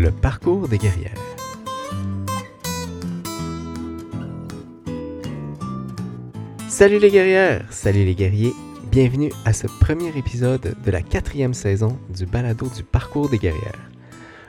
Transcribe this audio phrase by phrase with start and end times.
[0.00, 1.12] Le parcours des guerrières.
[6.70, 8.54] Salut les guerrières, salut les guerriers,
[8.90, 13.90] bienvenue à ce premier épisode de la quatrième saison du balado du parcours des guerrières.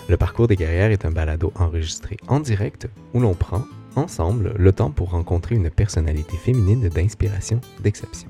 [0.08, 3.66] Le parcours des guerrières est un balado enregistré en direct où l'on prend,
[3.98, 8.30] ensemble, le temps pour rencontrer une personnalité féminine d'inspiration d'exception.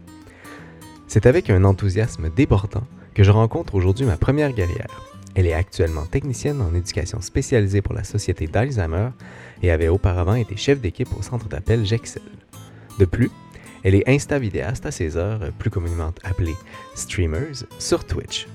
[1.06, 5.11] C'est avec un enthousiasme débordant que je rencontre aujourd'hui ma première guerrière.
[5.36, 9.10] Elle est actuellement technicienne en éducation spécialisée pour la Société d'Alzheimer
[9.64, 12.24] et avait auparavant été chef d'équipe au centre d'appel Jexel.
[13.00, 13.32] De plus,
[13.84, 16.56] elle est insta-vidéaste à ses heures, plus communément appelée
[16.96, 18.48] streamers, sur Twitch.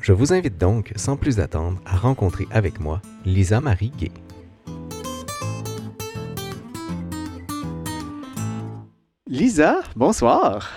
[0.00, 4.12] Je vous invite donc, sans plus attendre, à rencontrer avec moi Lisa Marie Gay.
[9.26, 10.70] Lisa, bonsoir.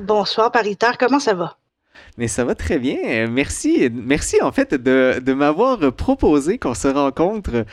[0.00, 0.96] Bonsoir, Pariteur.
[0.96, 1.58] Comment ça va?
[2.18, 3.26] Mais ça va très bien.
[3.28, 7.64] Merci, merci en fait de, de m'avoir proposé qu'on se rencontre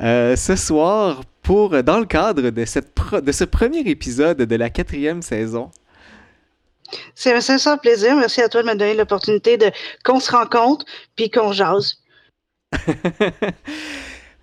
[0.00, 4.68] euh, ce soir pour dans le cadre de, cette de ce premier épisode de la
[4.68, 5.70] quatrième saison.
[7.14, 8.16] C'est un sincère plaisir.
[8.16, 9.70] Merci à toi de me donner l'opportunité de
[10.04, 10.84] qu'on se rencontre
[11.16, 12.02] puis qu'on jase.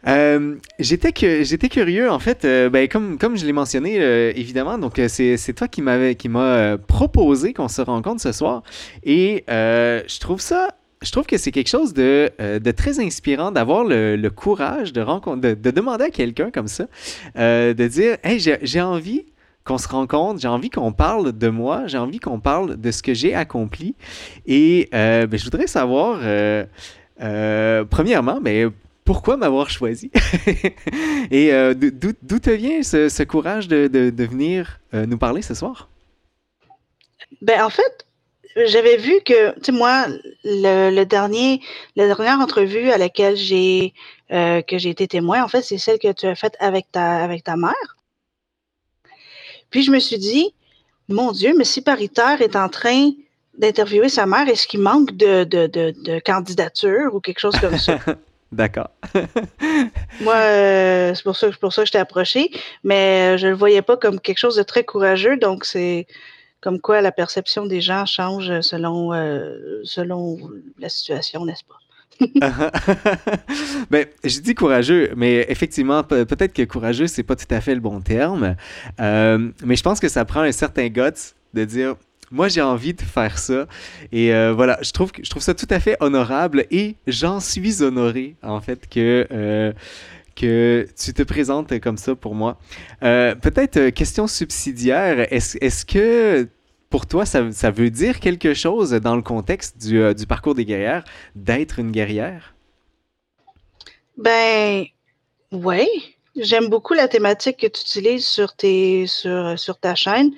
[0.06, 1.14] Euh, j'étais
[1.46, 5.54] j'étais curieux en fait euh, ben, comme comme je l'ai mentionné euh, évidemment donc c'est
[5.56, 8.64] toi qui m'avait qui m'a proposé qu'on se rencontre ce soir
[9.04, 13.84] et je trouve ça je trouve que c'est quelque chose de, de très inspirant d'avoir
[13.84, 15.04] le, courage de,
[15.36, 16.88] de, de demander à quelqu'un comme ça,
[17.36, 19.26] de dire Hey, j'ai envie
[19.66, 23.04] qu'on se rencontre, j'ai envie qu'on parle de moi, j'ai envie qu'on parle de ce
[23.04, 23.96] que j'ai accompli.
[24.46, 26.20] Et ben, je voudrais savoir,
[27.90, 28.72] premièrement, mais ben,
[29.06, 30.12] pourquoi m'avoir choisi?
[31.32, 35.90] Et euh, d'où te vient ce, courage de, venir euh, nous parler ce soir?
[37.42, 38.06] Ben en fait,
[38.56, 40.06] j'avais vu que, tu sais, moi,
[40.44, 41.62] le, dernier,
[41.96, 43.94] la dernière entrevue à laquelle j'ai
[44.32, 47.24] euh, que j'ai été témoin, en fait, c'est celle que tu as faite avec ta
[47.24, 47.98] avec ta mère.
[49.70, 50.54] Puis je me suis dit,
[51.10, 53.12] mon Dieu, mais si Paritaire est en train
[53.58, 58.00] d'interviewer sa mère, est-ce qu'il manque de, de, de candidature ou quelque chose comme ça?
[58.54, 58.92] D'accord.
[60.22, 62.52] Moi, euh, c'est pour ça, pour ça que je t'ai approché,
[62.84, 66.06] mais euh, je ne le voyais pas comme quelque chose de très courageux, donc c'est
[66.62, 70.38] comme quoi la perception des gens change selon, euh, selon
[70.78, 71.80] la situation, n'est-ce pas?
[73.90, 77.82] ben, je dis courageux, mais effectivement, peut-être que courageux, c'est pas tout à fait le
[77.82, 78.56] bon terme.
[79.00, 81.96] mais je pense que ça prend un certain guts de dire
[82.34, 83.68] moi, j'ai envie de faire ça.
[84.12, 87.84] Et euh, voilà, je trouve, je trouve ça tout à fait honorable et j'en suis
[87.84, 89.72] honoré, en fait, que, euh,
[90.36, 92.58] que tu te présentes comme ça pour moi.
[93.04, 96.50] Euh, peut-être question subsidiaire, est-ce est que
[96.90, 100.66] pour toi, ça, ça, veut dire quelque chose dans le contexte du, du parcours des
[100.66, 101.04] guerrières,
[101.36, 102.56] d'être une guerrière?
[104.18, 104.86] Ben,
[105.52, 105.88] oui.
[106.36, 110.32] J'aime beaucoup la thématique que tu utilises sur, tes, sur, sur ta chaîne.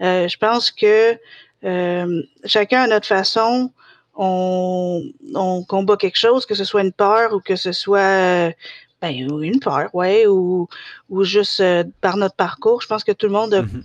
[0.00, 1.18] Euh, je pense que
[1.64, 3.70] euh, chacun à notre façon,
[4.14, 5.02] on,
[5.34, 8.52] on, combat quelque chose, que ce soit une peur ou que ce soit
[9.02, 10.68] ben, une peur, ouais, ou,
[11.10, 12.80] ou juste euh, par notre parcours.
[12.80, 13.82] Je pense que tout le monde mm-hmm.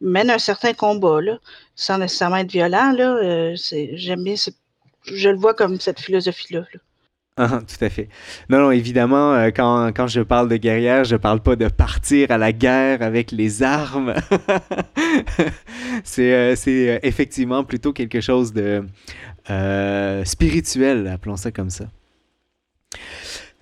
[0.00, 1.38] mène un certain combat, là,
[1.76, 2.92] sans nécessairement être violent.
[2.92, 3.56] Là, euh,
[3.92, 4.34] j'aime bien,
[5.04, 6.64] je le vois comme cette philosophie-là.
[6.74, 6.80] là
[7.68, 8.08] tout à fait.
[8.48, 12.30] Non, non, évidemment, euh, quand, quand, je parle de guerrière, je parle pas de partir
[12.30, 14.14] à la guerre avec les armes.
[16.04, 18.84] c'est euh, euh, effectivement plutôt quelque chose de
[20.24, 21.86] spirituel, appelons ça comme ça.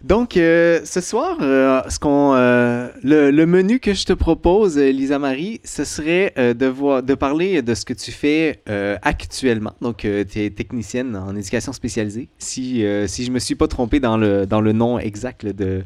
[0.04, 5.84] Donc, euh, ce soir, euh, euh, le, menu que je te propose, Lisa Marie, ce
[5.84, 8.60] serait de, parler de ce que tu fais
[9.02, 9.72] actuellement.
[9.80, 14.18] Donc, tu es technicienne en éducation spécialisée, si, je ne me suis pas trompé dans
[14.18, 15.82] le, nom exact de,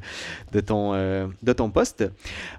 [0.61, 2.05] ton, poste.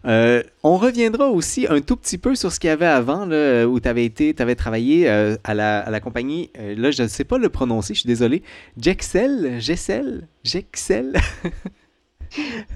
[0.05, 3.27] on reviendra aussi un tout petit peu sur ce qu'il y avait avant,
[3.65, 7.49] où tu avais travaillé à la, à, la, compagnie, là, je ne sais pas le
[7.49, 8.41] prononcer, je suis désolé,
[8.77, 11.13] Jexel, Jexel, Jexel.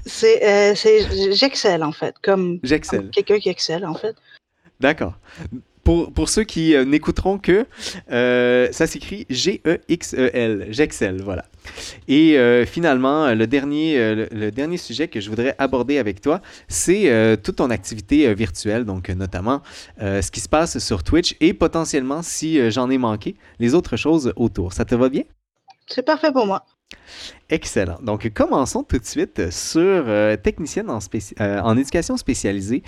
[0.06, 0.73] c'est euh,
[1.31, 4.15] j'excelle en fait, comme, quelqu'un qui excelle en fait.
[4.79, 5.17] D'accord.
[5.83, 7.67] Pour, pour, ceux qui euh, n'écouteront que,
[8.09, 11.45] euh, ça s'écrit G-E-X-E-L, j'excelle, voilà.
[12.07, 17.57] Et finalement, le dernier, le, dernier sujet que je voudrais aborder avec toi, c'est toute
[17.57, 19.62] ton activité virtuelle, donc notamment
[20.00, 24.33] ce qui se passe sur Twitch et potentiellement, si j'en ai manqué, les autres choses
[24.35, 24.73] autour.
[24.73, 25.23] Ça te va bien?
[25.88, 26.65] C'est parfait pour moi.
[27.50, 27.97] Excellent.
[28.01, 31.00] Donc, commençons tout de suite sur euh, technicienne en,
[31.39, 32.83] euh, en, éducation spécialisée.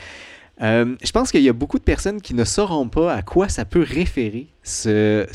[0.62, 3.48] Euh, je pense qu'il y a beaucoup de personnes qui ne sauront pas à quoi
[3.48, 5.25] ça peut référer ce,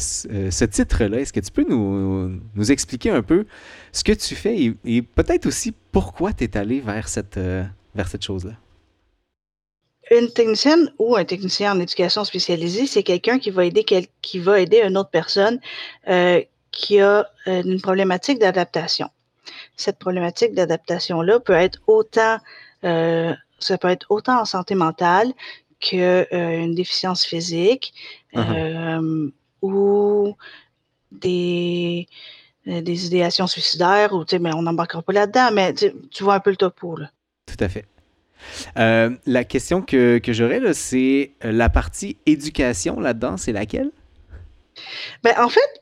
[0.67, 1.21] titre-là.
[1.21, 3.47] Est-ce que tu peux nous, expliquer un peu
[3.93, 7.65] ce que tu fais et, peut-être aussi pourquoi tu es allé vers cette, euh,
[8.21, 8.53] chose-là?
[10.11, 13.85] Une technicienne ou un technicien en éducation spécialisée, c'est quelqu'un qui va aider
[14.21, 15.61] qui va aider une autre personne
[16.09, 16.43] euh,
[16.73, 19.09] qui a une problématique d'adaptation.
[19.77, 22.39] Cette problématique d'adaptation-là peut être autant
[23.63, 25.33] ça peut être autant en santé mentale
[25.81, 27.93] qu'une euh, déficience physique
[28.35, 29.01] uh-huh.
[29.01, 29.31] euh,
[29.63, 30.37] ou
[31.11, 32.09] des,
[32.69, 36.51] euh, des idéations suicidaires, ou, mais on n'embarquera pas là-dedans, mais tu vois un peu
[36.51, 36.97] le topo.
[36.97, 37.11] Là.
[37.47, 37.87] Tout à fait.
[38.77, 43.91] la question que, que j'aurais, c'est la partie éducation là-dedans, c'est laquelle?
[45.23, 45.81] Ben, en fait,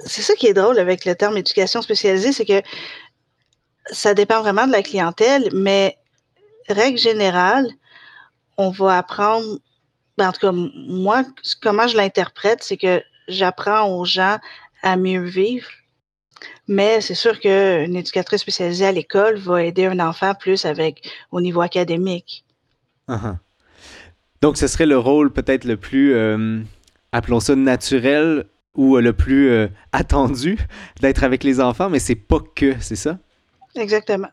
[0.00, 2.62] c'est ça qui est drôle avec le terme éducation spécialisée, c'est que
[3.86, 5.98] ça dépend vraiment de la clientèle, mais
[6.68, 7.68] règle générale,
[8.56, 9.58] on va apprendre,
[10.16, 11.22] ben, en tout cas, moi,
[11.62, 14.38] comment je l'interprète, c'est que j'apprends aux gens
[14.82, 15.68] à mieux vivre.
[16.68, 21.40] Mais c'est sûr qu'une éducatrice spécialisée à l'école va aider un enfant plus avec au
[21.40, 22.44] niveau académique.
[23.08, 23.36] Uh-huh.
[24.40, 26.60] Donc, ce serait le rôle peut-être le plus, euh,
[27.12, 30.58] appelons ça naturel ou le plus euh, attendu
[31.00, 33.18] d'être avec les enfants, mais c'est pas que, c'est ça?
[33.74, 34.28] Exactement.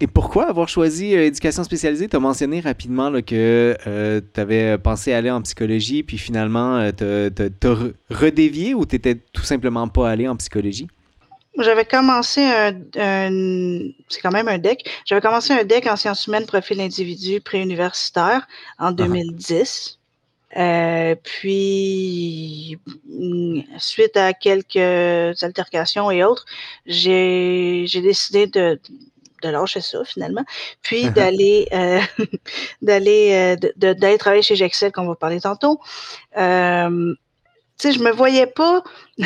[0.00, 2.08] Et pourquoi avoir choisi euh, éducation spécialisée?
[2.08, 6.90] Tu as mentionné rapidement que euh, tu avais pensé aller en psychologie, puis finalement, euh,
[7.30, 7.76] tu as
[8.10, 10.88] redévié ou tu n'étais tout simplement pas allé en psychologie?
[11.60, 12.72] J'avais commencé un,
[14.08, 14.84] c'est quand même un DEC.
[15.04, 18.48] J'avais commencé un DEC en sciences humaines, profil individu préuniversitaire
[18.80, 20.00] en 2010.
[20.56, 21.16] Uh-huh.
[21.22, 22.78] puis,
[23.08, 26.44] mm, suite à quelques altercations et autres,
[26.86, 28.80] j'ai décidé de,
[29.42, 30.44] de lâcher ça finalement,
[30.82, 31.12] puis uh-huh.
[31.12, 32.00] d'aller euh,
[32.82, 35.80] d'aller euh, d'aller travailler chez Gexel, qu'on va parler tantôt.
[36.36, 37.14] Euh,
[37.78, 38.82] tu sais, je me voyais pas.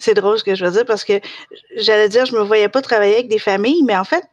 [0.00, 1.20] c'est drôle ce que je veux dire parce que
[1.76, 4.24] j'allais dire je me voyais pas travailler avec des familles, mais en fait,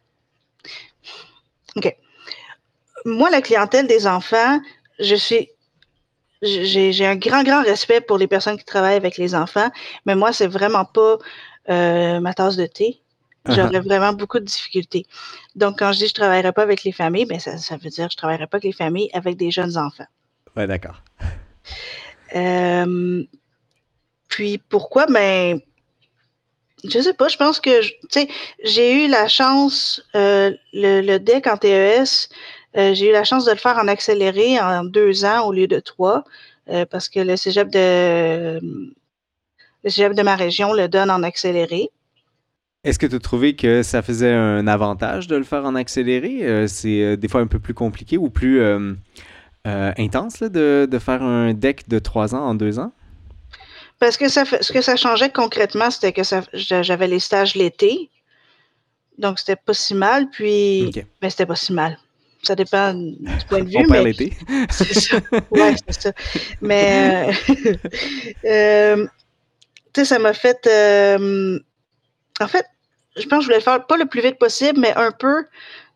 [1.76, 1.94] ok.
[3.04, 4.60] Moi, la clientèle des enfants,
[4.98, 5.48] je suis
[6.42, 9.70] j'ai un grand, grand respect pour les personnes qui travaillent avec les enfants,
[10.04, 11.18] mais moi, c'est vraiment pas
[11.68, 13.00] ma tasse de thé.
[13.48, 15.06] J'aurais vraiment beaucoup de difficultés.
[15.54, 17.90] Donc, quand je dis je ne travaillerai pas avec les familles, ben ça, ça veut
[17.90, 20.06] dire que je ne travaillerai pas avec les familles, avec des jeunes enfants.
[20.56, 21.02] Oui, d'accord.
[24.28, 25.06] puis pourquoi?
[25.06, 25.60] Ben,
[26.84, 28.28] je sais pas, je pense que, tu sais,
[28.62, 32.28] j'ai eu la chance, euh, le, le, DEC en TES,
[32.76, 35.66] euh, j'ai eu la chance de le faire en accéléré en deux ans au lieu
[35.66, 36.24] de trois,
[36.68, 38.60] euh, parce que le cégep de,
[39.84, 41.90] le cégep de ma région le donne en accéléré.
[42.84, 46.46] Est-ce que tu as trouvé que ça faisait un avantage de le faire en accéléré?
[46.46, 48.62] Euh, c'est des fois un peu plus compliqué ou plus
[49.64, 52.92] intense de, faire un deck de trois ans en deux ans?
[53.98, 58.10] Parce que ça ce que ça changeait concrètement, c'était que j'avais les stages l'été.
[59.18, 60.28] Donc, c'était pas si mal.
[60.30, 61.98] Puis, mais ben, c'était pas si mal.
[62.46, 63.16] Ça dépend du
[63.48, 63.78] point de vue.
[63.78, 64.32] On mais l'été.
[64.70, 65.16] c'est ça.
[65.50, 66.12] Ouais, c'est ça.
[66.60, 68.46] Mais, tu
[69.96, 70.64] sais, ça m'a fait.
[72.40, 72.66] en fait,
[73.16, 75.44] je pense que je voulais le faire pas le plus vite possible, mais un peu.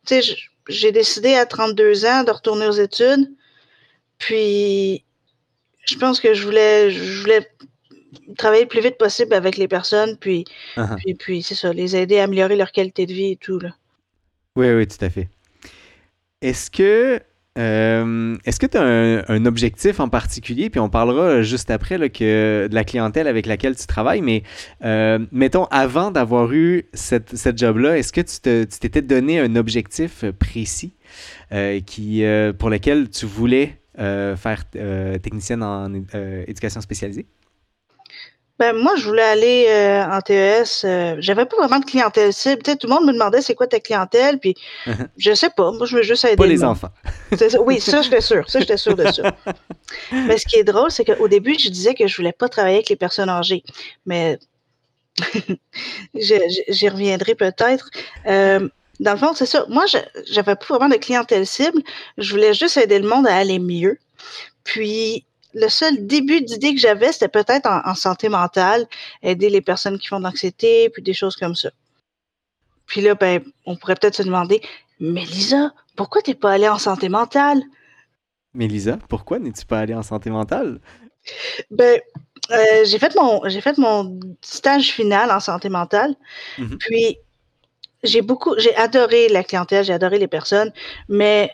[0.06, 0.36] Tu sais,
[0.68, 3.30] j'ai décidé à 32 ans de retourner aux études.
[4.18, 5.04] Puis,
[5.84, 7.48] je pense que je voulais, je voulais
[8.38, 10.44] travailler le plus vite possible avec les personnes, puis,
[10.76, 10.96] uh-huh.
[10.96, 13.60] puis, puis c'est ça, les aider à améliorer leur qualité de vie et tout.
[13.60, 13.70] Là.
[14.56, 15.28] Oui, oui, tout à fait.
[16.42, 17.20] Est-ce que
[17.58, 20.70] euh, est-ce que tu as un, objectif en particulier?
[20.70, 24.44] Puis on parlera juste après de la clientèle avec laquelle tu travailles, mais
[24.84, 30.94] euh, mettons, avant d'avoir eu cette job-là, est-ce que tu t'étais donné un objectif précis
[31.52, 32.22] euh, qui,
[32.58, 34.64] pour lequel tu voulais faire
[35.22, 35.92] technicienne en
[36.46, 37.26] éducation spécialisée?
[38.60, 40.84] Ben, moi, je voulais aller euh, en TES.
[40.84, 42.62] Euh, j'avais pas vraiment de clientèle cible.
[42.62, 44.54] tout le monde me demandait c'est quoi ta clientèle, puis
[45.16, 45.72] je sais pas.
[45.72, 46.36] Moi, je veux juste aider.
[46.36, 46.90] Pas les enfants.
[47.64, 48.48] Oui, ça, j'étais sûr.
[48.50, 49.34] Ça, j'étais sûr de ça.
[50.12, 52.76] Mais ce qui est drôle, c'est qu'au début, je disais que je voulais pas travailler
[52.76, 53.64] avec les personnes âgées.
[54.04, 54.38] Mais
[56.14, 57.88] j'y reviendrai peut-être.
[58.26, 59.64] Euh, dans le fond, c'est ça.
[59.70, 59.86] Moi,
[60.30, 61.80] j'avais pas vraiment de clientèle cible.
[62.18, 63.98] Je voulais juste aider le monde à aller mieux.
[64.64, 65.24] Puis,
[65.54, 68.86] le seul début d'idée que j'avais, c'était peut-être en, santé mentale,
[69.22, 71.70] aider les personnes qui font de l'anxiété, puis des choses comme ça.
[72.86, 74.60] Puis là, ben, on pourrait peut-être se demander,
[74.98, 77.62] mais Lisa, pourquoi t'es pas allée en santé mentale?
[78.54, 80.80] Mais Lisa, pourquoi n'es-tu pas allée en santé mentale?
[81.70, 82.00] Ben,
[82.50, 86.16] euh, j'ai fait mon j'ai fait mon stage final en santé mentale.
[86.58, 86.76] Mm-hmm.
[86.78, 87.18] Puis
[88.02, 90.72] j'ai beaucoup j'ai adoré la clientèle, j'ai adoré les personnes,
[91.08, 91.52] mais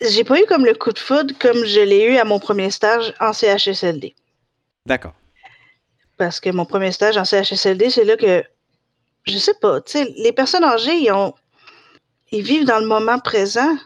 [0.00, 2.70] j'ai pas eu comme le coup de foudre comme je l'ai eu à mon premier
[2.70, 4.14] stage en CHSLD.
[4.86, 5.14] D'accord.
[6.16, 8.44] Parce que mon premier stage en CHSLD, c'est là que,
[9.24, 11.34] je sais pas, tu sais, les personnes âgées, ils, ont,
[12.30, 13.76] ils vivent dans le moment présent.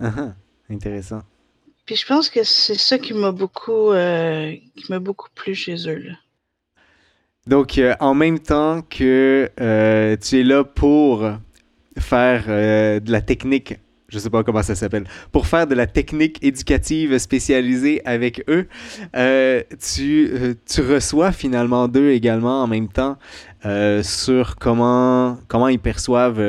[0.00, 0.32] Uh
[0.70, 1.22] Intéressant.
[1.86, 5.88] Puis je pense que c'est ça qui m'a beaucoup, euh, qui m'a beaucoup plu chez
[5.88, 6.04] eux.
[7.46, 11.26] Donc, euh, en même temps que euh, tu es là pour
[11.98, 13.76] faire de la technique
[14.08, 18.66] je sais pas comment ça s'appelle, pour faire de la technique éducative spécialisée avec eux,
[19.14, 23.18] euh, tu, euh, tu reçois finalement d'eux également en même temps
[23.66, 26.40] euh, sur comment, comment ils perçoivent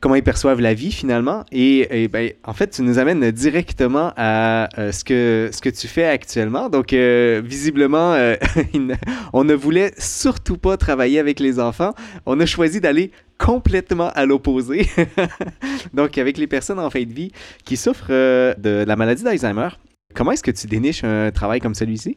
[0.00, 1.44] comment ils perçoivent la vie finalement.
[1.52, 6.04] Et, ben, en fait, tu nous amènes directement à ce, que, ce que tu fais
[6.04, 6.68] actuellement.
[6.68, 8.14] Donc, visiblement,
[9.32, 11.94] on ne voulait surtout pas travailler avec les enfants.
[12.26, 14.86] On a choisi d'aller complètement à l'opposé.
[15.94, 17.32] Donc, avec les personnes en fin de vie
[17.64, 19.70] qui souffrent euh, de la maladie d'Alzheimer,
[20.14, 22.16] comment est-ce que tu déniches un travail comme celui-ci?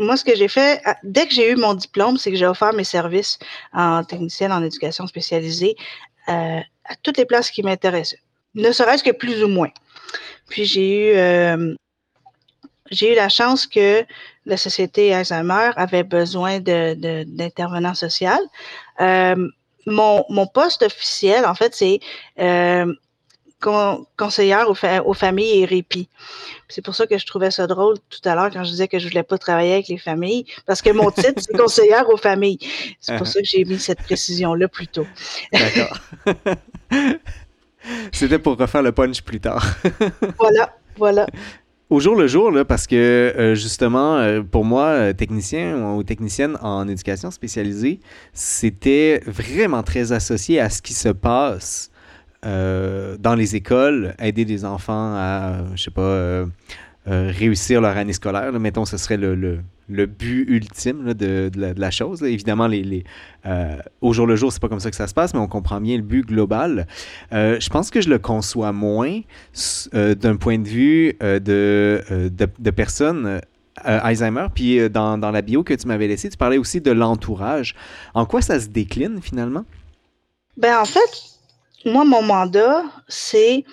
[0.00, 2.36] Euh, moi, ce que j'ai fait, ah, dès que j'ai eu mon diplôme, c'est que
[2.36, 3.38] j'ai offert mes services
[3.72, 5.76] en technicienne en éducation spécialisée
[6.28, 8.20] euh, à toutes les places qui m'intéressaient,
[8.54, 9.70] ne serait-ce que plus ou moins.
[10.48, 11.76] Puis j'ai eu,
[12.90, 14.04] j'ai eu la chance que
[14.46, 18.30] la société Alzheimer avait besoin d'intervenants sociaux.
[19.00, 19.48] Euh,
[19.86, 22.00] mon, mon, poste officiel, en fait, c'est
[23.60, 26.08] conseillère aux, familles et répit.
[26.68, 28.98] C'est pour ça que je trouvais ça drôle tout à l'heure quand je disais que
[28.98, 32.58] je voulais pas travailler avec les familles, parce que mon titre, c'est conseillère aux familles.
[33.00, 33.30] C'est pour uh-huh.
[33.30, 35.06] ça que j'ai mis cette précision-là plus tôt.
[35.52, 35.98] D'accord.
[38.12, 39.66] C'était pour refaire le punch plus tard.
[40.38, 41.26] voilà, voilà.
[41.90, 46.02] Au jour le jour, là, parce que euh, justement, euh, pour moi, euh, technicien ou
[46.02, 48.00] technicienne en éducation spécialisée,
[48.34, 51.90] c'était vraiment très associé à ce qui se passe
[52.42, 56.44] dans les écoles, aider des enfants à, je sais pas,
[57.06, 58.52] réussir leur année scolaire.
[58.58, 62.22] mettons, ce serait le le but ultime de, la, chose.
[62.22, 63.04] Évidemment, les,
[63.46, 65.48] euh, au jour le jour, c'est pas comme ça que ça se passe, mais on
[65.48, 66.86] comprend bien le but global.
[67.32, 69.20] Euh, je pense que je le conçois moins
[69.94, 73.40] euh, d'un point de vue de, de, personnes
[73.84, 74.46] Alzheimer.
[74.54, 77.74] Puis dans, dans, la bio que tu m'avais laissée, tu parlais aussi de l'entourage.
[78.14, 79.64] En quoi ça se décline finalement?
[80.56, 81.37] Ben en fait,
[81.88, 83.64] moi, mon mandat, c'est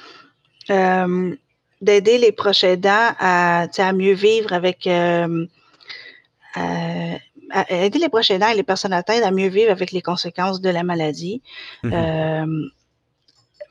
[1.81, 5.45] d'aider les proches aidants à, à mieux vivre avec euh,
[7.69, 10.69] aider les proches aidants et les personnes atteintes à mieux vivre avec les conséquences de
[10.69, 11.41] la maladie.
[11.85, 12.45] Euh,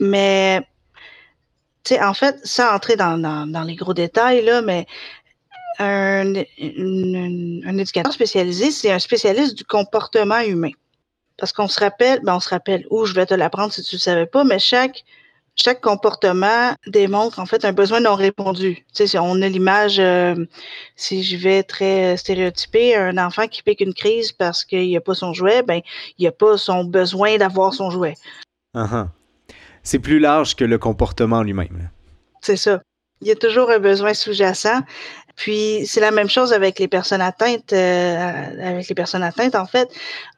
[0.00, 0.60] mais,
[1.82, 4.86] tu sais, en fait, sans entrer dans, dans, les gros détails, là, mais
[5.78, 10.72] un, un éducateur spécialisé, c'est un spécialiste du comportement humain.
[11.36, 13.96] Parce qu'on se rappelle, ben on se rappelle, où je vais te l'apprendre si tu
[13.96, 15.04] ne le savais pas, mais chaque
[15.56, 18.84] chaque comportement démontre en fait un besoin non répondu.
[18.92, 20.34] Tu sais, on a l'image, euh,
[20.96, 25.14] si je vais très stéréotypé, un enfant qui pique une crise parce qu'il n'a pas
[25.14, 25.80] son jouet, ben
[26.18, 28.14] il n'a pas son besoin d'avoir son jouet.
[28.74, 29.06] Uh-huh.
[29.84, 31.90] C'est plus large que le comportement lui-même.
[32.40, 32.82] C'est ça.
[33.20, 34.80] Il y a toujours un besoin sous-jacent.
[35.36, 37.72] Puis c'est la même chose avec les personnes atteintes.
[37.72, 39.88] Euh, avec les personnes atteintes, en fait.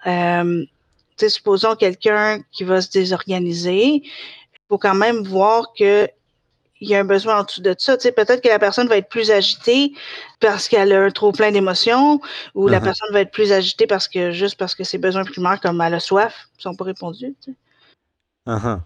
[0.07, 0.65] Euh,
[1.19, 4.03] supposons quelqu'un qui va se désorganiser,
[4.69, 6.09] faut quand même voir que
[6.81, 7.97] il y a un besoin en dessous de ça.
[7.97, 9.95] Tu sais, peut-être que la personne va être plus agitée
[10.41, 12.21] parce qu'elle a un trop plein d'émotions,
[12.55, 12.85] ou la uh-huh.
[12.85, 15.95] personne va être plus agitée parce que juste parce que ses besoins primaires, comme elle
[15.95, 17.35] a soif, ne sont pas répondus.
[17.43, 17.57] Tu sais.
[18.47, 18.81] Uh-huh.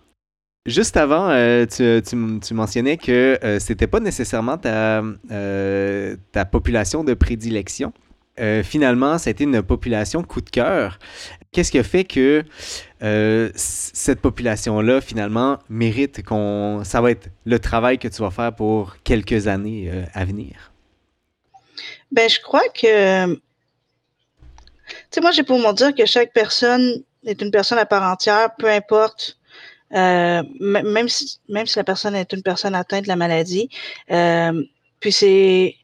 [0.66, 2.02] Juste avant, euh, tu,
[2.40, 7.94] tu, mentionnais que ce euh, c'était pas nécessairement ta, euh, ta population de prédilection.
[8.64, 10.98] Finalement, c'était une population coup de cœur.
[11.52, 12.44] Qu'est-ce qui a fait que
[13.02, 16.82] euh, cette population-là, finalement, mérite qu'on.
[16.84, 20.72] Ça va être le travail que tu vas faire pour quelques années euh, à venir?
[22.12, 23.34] Ben, je crois que.
[23.34, 23.40] Tu
[25.10, 28.50] sais, moi, j'ai pour me dire que chaque personne est une personne à part entière,
[28.56, 29.36] peu importe.
[29.92, 33.68] Euh, même, si, même si la personne est une personne atteinte de la maladie.
[35.00, 35.74] puis c'est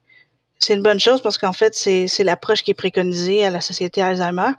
[0.58, 4.02] c'est une bonne chose parce qu'en fait, c'est l'approche qui est préconisée à la Société
[4.02, 4.52] Alzheimer.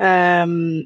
[0.00, 0.82] Euh,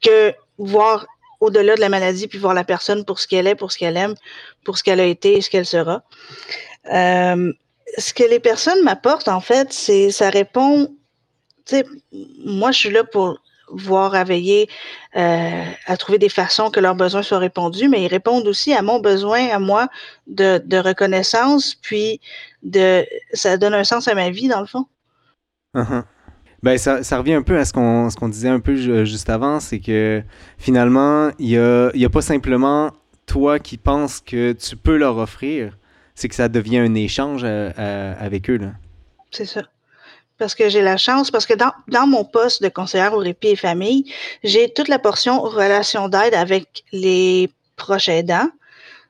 [0.00, 1.06] que voir
[1.40, 3.96] au-delà de la maladie, puis voir la personne pour ce qu'elle est, pour ce qu'elle
[3.96, 4.14] aime,
[4.64, 6.02] pour ce qu'elle a été et ce qu'elle sera.
[6.92, 7.52] Euh,
[7.96, 10.88] ce que les personnes m'apportent, en fait, c'est ça répond.
[11.64, 11.84] Tu sais,
[12.44, 13.38] moi, je suis là pour
[13.70, 14.68] voir à veiller
[15.16, 18.82] euh, à trouver des façons que leurs besoins soient répondus, mais ils répondent aussi à
[18.82, 19.88] mon besoin, à moi,
[20.26, 22.20] de, de reconnaissance, puis
[22.62, 24.86] de ça donne un sens à ma vie, dans le fond.
[25.74, 26.04] Uh-huh.
[26.62, 29.60] Ben, ça, ça, revient un peu à ce qu'on qu'on disait un peu juste avant,
[29.60, 30.22] c'est que
[30.58, 32.90] finalement, il n'y a, y a pas simplement
[33.26, 35.78] toi qui penses que tu peux leur offrir,
[36.14, 38.58] c'est que ça devient un échange avec eux.
[39.30, 39.62] C'est ça
[40.38, 43.48] parce que j'ai la chance, parce que dans, dans mon poste de conseillère au répit
[43.48, 44.12] et famille,
[44.44, 48.48] j'ai toute la portion relation d'aide avec les proches aidants.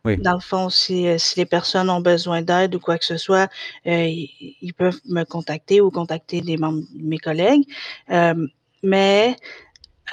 [0.04, 0.16] Oui.
[0.16, 3.16] Dans le fond, si, euh, si les personnes ont besoin d'aide ou quoi que ce
[3.16, 3.50] soit,
[3.86, 7.64] euh, ils, peuvent me contacter ou contacter des membres de mes collègues.
[8.10, 8.46] Euh,
[8.82, 9.36] mais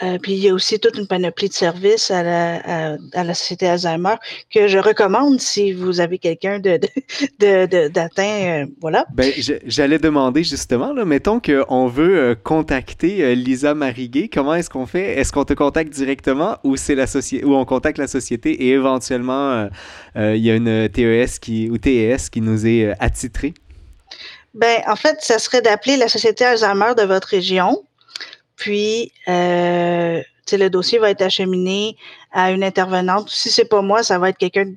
[0.03, 3.33] euh, puis il y a aussi toute une panoplie de services à la, à, la
[3.33, 4.15] Société Alzheimer
[4.53, 6.79] que je recommande si vous avez quelqu'un de,
[7.39, 8.63] de, d'atteint.
[8.63, 9.05] Euh, voilà.
[9.13, 9.31] Ben,
[9.65, 15.17] j'allais demander justement, là, mettons qu'on veut euh, contacter Lisa Mariguet, comment est-ce qu'on fait?
[15.17, 18.71] Est-ce qu'on te contacte directement ou c'est la société ou on contacte la société et
[18.71, 19.69] éventuellement
[20.15, 23.53] il y a une TES qui ou TES qui nous est attitrée?
[24.53, 27.84] Ben, en fait, ça serait d'appeler la Société Alzheimer de votre région
[28.55, 30.21] puis, euh,
[30.51, 31.97] le dossier va être acheminé
[32.31, 33.29] à une intervenante.
[33.29, 34.73] Si c'est pas moi, ça va être quelqu'un.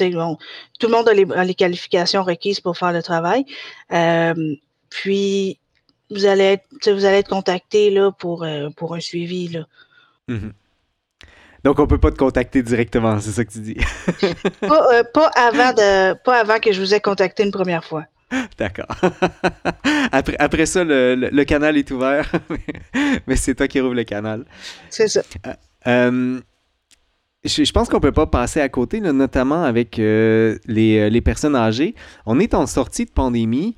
[0.00, 0.38] Bon,
[0.78, 3.44] tout le monde a les, qualifications requises pour faire le travail.
[3.92, 4.54] Euh,
[4.88, 5.58] puis,
[6.10, 9.48] vous allez être, vous allez être contacté là, pour, euh, pour un suivi.
[9.48, 9.66] Là.
[10.28, 10.52] Mm-hmm.
[11.64, 13.74] Donc, on peut pas te contacter directement, c'est ça que tu dis.
[14.60, 18.04] pas, euh, pas, avant de, pas avant que je vous ai contacté une première fois.
[18.58, 18.86] D'accord.
[20.12, 22.30] après, après ça, le, canal est ouvert,
[23.26, 24.44] mais c'est toi qui rouvre le canal.
[24.88, 25.22] C'est ça.
[25.46, 25.54] Euh,
[25.86, 26.40] euh,
[27.44, 31.94] je, pense qu'on peut pas passer à côté, notamment avec euh, les, personnes âgées.
[32.26, 33.74] On est en sortie de pandémie.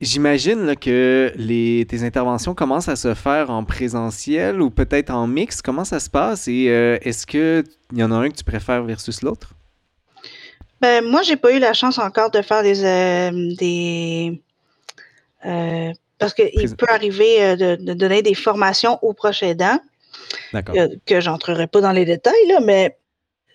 [0.00, 5.60] J'imagine que les, tes interventions commencent à se faire en présentiel ou peut-être en mix.
[5.60, 9.22] Comment ça se passe et est-ce qu'il y en a un que tu préfères versus
[9.22, 9.57] l'autre?
[10.80, 12.84] Ben, moi, j'ai pas eu la chance encore de faire des.
[12.84, 14.40] Euh, des
[15.44, 19.80] euh, parce qu'il peut arriver euh, de, donner des formations aux proches aidants.
[20.52, 20.74] D'accord.
[21.06, 22.98] que j'entrerai pas dans les détails, là, mais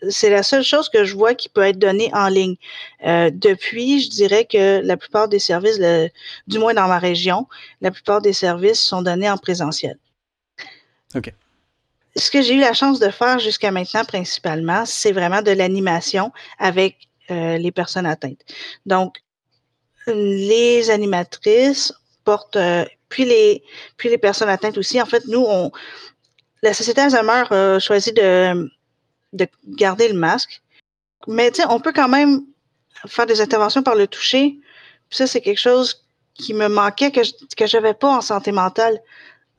[0.10, 2.56] c'est la seule chose que je vois qui peut être donnée en ligne.
[3.04, 5.80] depuis, je dirais que la plupart des services,
[6.48, 7.48] du moins dans ma région,
[7.82, 9.98] la plupart des services sont donnés en présentiel.
[11.16, 11.34] OK.
[12.16, 16.32] Ce que j'ai eu la chance de faire jusqu'à maintenant principalement, c'est vraiment de l'animation
[16.60, 18.42] avec euh, les personnes atteintes.
[18.86, 19.18] Donc,
[20.08, 23.64] les animatrices portent, euh, puis, les,
[23.98, 25.02] puis les personnes atteintes aussi.
[25.02, 25.72] En fait, nous, on,
[26.62, 28.70] la Société Alzheimer a choisi de,
[29.34, 30.62] de garder le masque.
[31.28, 32.46] Mais tu sais, on peut quand même
[33.08, 34.58] faire des interventions par le toucher.
[35.10, 39.00] Puis ça, c'est quelque chose qui me manquait, que je n'avais pas en santé mentale.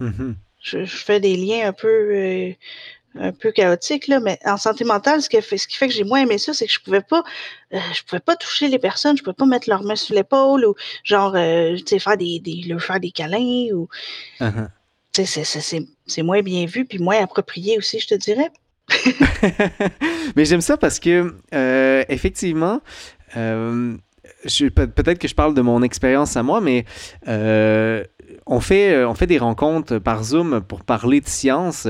[0.00, 0.34] Mm-hmm.
[0.60, 2.52] je, fais des liens un peu euh,
[3.18, 5.94] un peu chaotique, là, mais en santé mentale, ce qui fait, ce qui fait que
[5.94, 7.22] j'ai moins aimé ça, c'est que je pouvais pas,
[7.72, 10.64] euh, je pouvais pas toucher les personnes, je pouvais pas mettre leurs mains sur l'épaule
[10.64, 10.74] ou
[11.04, 13.88] genre, euh, tu sais, faire des, des, leur faire des câlins ou,
[15.12, 15.44] tu sais,
[16.06, 18.50] c'est moins bien vu puis moins approprié aussi, je te dirais.
[20.36, 22.80] mais j'aime ça parce que, euh, effectivement,
[24.44, 26.84] peut-être que je parle de mon expérience à moi, mais
[27.28, 28.04] euh,
[28.46, 31.86] on, fait, euh, on fait des rencontres par Zoom pour parler de science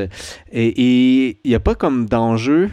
[0.53, 2.71] et il n'y a pas comme d'enjeu,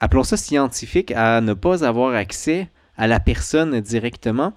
[0.00, 4.52] appelons ça scientifique, à ne pas avoir accès à la personne directement.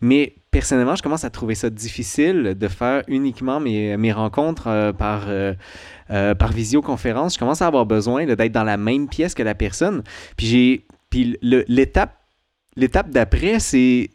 [0.00, 5.28] Mais personnellement, je commence à trouver ça difficile de faire uniquement mes, rencontres euh, par,
[6.08, 7.34] par visioconférence.
[7.34, 10.02] Je commence à avoir besoin d'être dans la même pièce que la personne.
[10.36, 12.18] Puis j'ai puis l'étape
[12.78, 14.10] l'étape d'après, c'est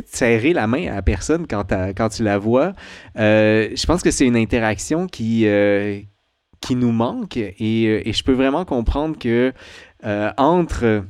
[0.00, 2.72] de serrer la main à personne quand, tu la vois.
[3.18, 6.00] Euh, je pense que c'est une interaction qui, euh,
[6.60, 9.52] qui nous manque et, euh, et, je peux vraiment comprendre que
[10.36, 11.04] entre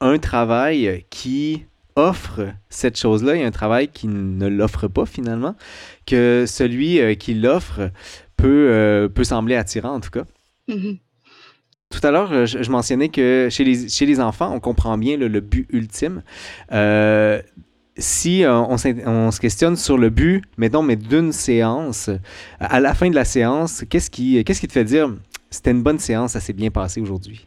[0.00, 5.54] un travail qui offre cette chose-là et un travail qui ne l'offre pas finalement,
[6.06, 7.90] que celui qui l'offre
[8.36, 10.24] peut, peut sembler attirant en tout cas.
[10.68, 10.98] Mm-hmm.
[11.90, 15.16] Tout à l'heure, euh, je, mentionnais que chez les, chez les enfants, on comprend bien
[15.16, 16.22] le, but ultime.
[16.72, 17.40] Euh,
[17.96, 22.10] si euh, on, se questionne sur le but, mettons, mais d'une séance,
[22.60, 25.14] à la fin de la séance, qu'est-ce qui, qu'est-ce qui te fait dire
[25.48, 27.46] c'était une bonne séance, ça s'est bien passé aujourd'hui?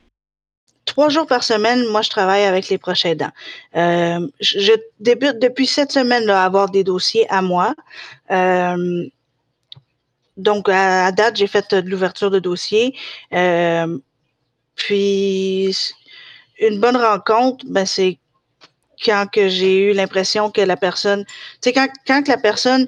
[0.86, 3.32] Trois jours par semaine, moi, je travaille avec les proches aidants.
[3.74, 7.76] je, débute depuis cette semaine à avoir des dossiers à moi.
[10.38, 12.96] donc, à, date, j'ai fait de l'ouverture de dossiers.
[14.80, 15.76] Puis,
[16.60, 18.18] une bonne rencontre, ben, c'est
[19.04, 22.88] quand que j'ai eu l'impression que la personne, tu sais, quand, quand la personne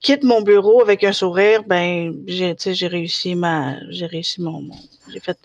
[0.00, 4.68] quitte mon bureau avec un sourire, ben, j'ai, j'ai réussi ma, j'ai réussi mon,
[5.12, 5.38] j'ai fait,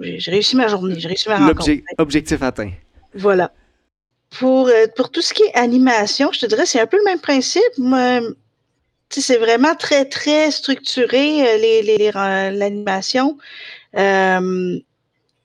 [0.00, 1.70] j'ai réussi ma journée, j'ai réussi ma rencontre.
[1.98, 2.72] Objectif atteint.
[3.14, 3.52] Voilà.
[4.38, 7.04] Pour, euh, pour tout ce qui est animation, je te dirais, c'est un peu le
[7.04, 7.62] même principe.
[9.10, 13.38] c'est vraiment très, très structuré, euh, les, les, l'animation.
[13.96, 14.78] Euh,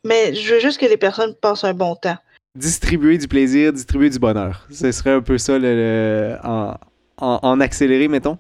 [0.04, 2.18] mais je veux juste que les personnes passent un bon temps.
[2.56, 4.68] Distribuer du plaisir, distribuer du bonheur.
[4.72, 6.76] Ce serait un peu ça le, en,
[7.18, 8.38] en, accéléré, mettons?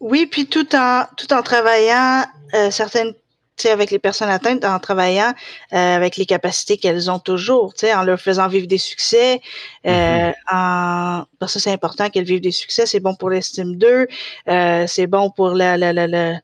[0.00, 3.14] Oui, puis tout en, tout en travaillant euh, certaines
[3.66, 5.32] avec les personnes atteintes, en travaillant
[5.72, 9.40] euh, avec les capacités qu'elles ont toujours, en leur faisant vivre des succès.
[9.86, 10.34] Euh, mm-hmm.
[10.52, 12.86] en, parce que c'est important qu'elles vivent des succès.
[12.86, 14.06] C'est bon pour l'estime d'eux.
[14.48, 16.40] Euh, c'est bon pour la, la, la, la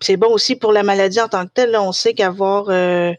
[0.00, 1.70] c'est bon aussi pour la maladie en tant que telle.
[1.70, 3.12] Là, on sait qu'avoir, euh,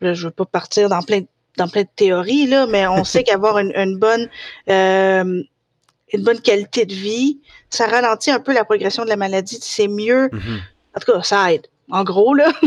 [0.00, 1.22] je veux pas partir dans plein,
[1.56, 4.28] dans plein de théories là, mais on sait qu'avoir une, une, bonne
[4.68, 5.42] euh,
[6.12, 9.58] une bonne qualité de vie, ça ralentit un peu la progression de la maladie.
[9.60, 10.28] C'est mieux.
[10.28, 10.58] Mm-hmm.
[10.96, 11.66] En tout cas, ça aide.
[11.90, 12.52] En gros, là.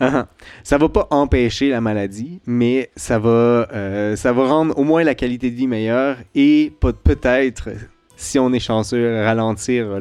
[0.00, 0.24] Uh-huh.
[0.64, 5.04] Ça va pas empêcher la maladie, mais ça va, euh, ça va rendre au moins
[5.04, 7.68] la qualité de vie meilleure et peut-être,
[8.16, 10.00] si on est chanceux, ralentir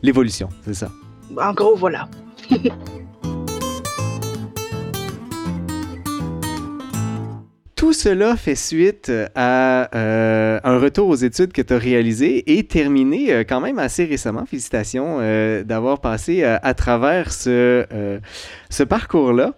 [0.00, 0.48] l'évolution.
[0.64, 0.90] C'est ça.
[1.36, 2.08] En gros, voilà.
[7.80, 12.64] Tout cela fait suite à euh, un retour aux études que tu as réalisé et
[12.64, 14.44] terminé euh, quand même assez récemment.
[14.44, 18.20] Félicitations euh, d'avoir passé à travers ce,
[18.68, 19.54] ce parcours-là.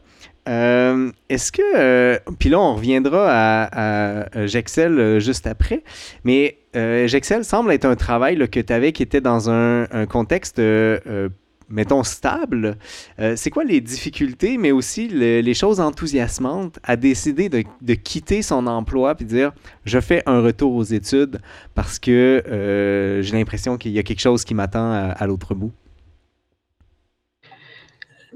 [0.47, 5.83] Est-ce que, puis là on reviendra à, à Jexcel juste après,
[6.23, 10.61] mais Jexcel semble être un travail que tu avais qui était dans un contexte
[11.73, 12.77] mettons, stable.
[13.19, 18.67] Euh, c'est quoi les difficultés, mais aussi les choses enthousiasmantes à décider de, quitter son
[18.67, 19.53] emploi puis dire
[19.85, 21.41] je fais un retour aux études
[21.75, 25.73] parce que euh, j'ai l'impression qu'il y a quelque chose qui m'attend à l'autre bout?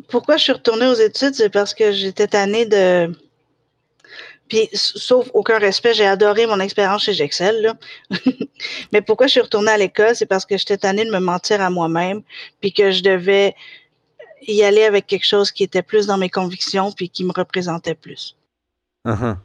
[0.08, 1.34] Pourquoi je suis retournée aux études?
[1.34, 3.10] C'est parce que j'étais tannée de
[4.48, 7.72] puis, sauf aucun respect, j'ai adoré mon expérience chez Gexel.
[8.92, 10.14] Mais pourquoi je suis retournée à l'école?
[10.14, 12.22] C'est parce que j'étais tannée de me mentir à moi-même,
[12.60, 13.54] puis que je devais
[14.46, 17.94] y aller avec quelque chose qui était plus dans mes convictions, puis qui me représentait
[17.94, 18.36] plus.
[19.04, 19.36] Uh-huh.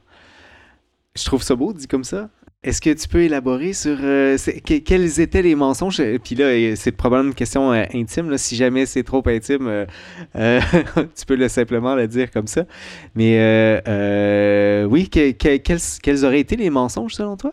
[1.15, 2.29] Je trouve ça beau, dit comme ça.
[2.63, 4.37] Est-ce que tu peux élaborer sur euh,
[4.85, 5.99] quels étaient les mensonges?
[6.23, 8.37] Puis là, euh, c'est probablement une question euh, intime.
[8.37, 9.87] si jamais c'est trop intime,
[10.35, 12.65] tu peux le simplement le dire comme ça.
[13.15, 13.81] Mais
[14.85, 17.51] oui, quels, auraient été les mensonges selon toi?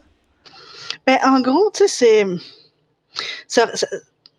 [1.07, 2.27] Ben, en gros, tu sais,
[3.47, 3.65] c'est.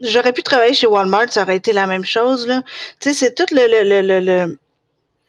[0.02, 2.46] J'aurais pu travailler chez Walmart, ça aurait été la même chose.
[3.00, 4.60] Tu sais, c'est tout le, le, le,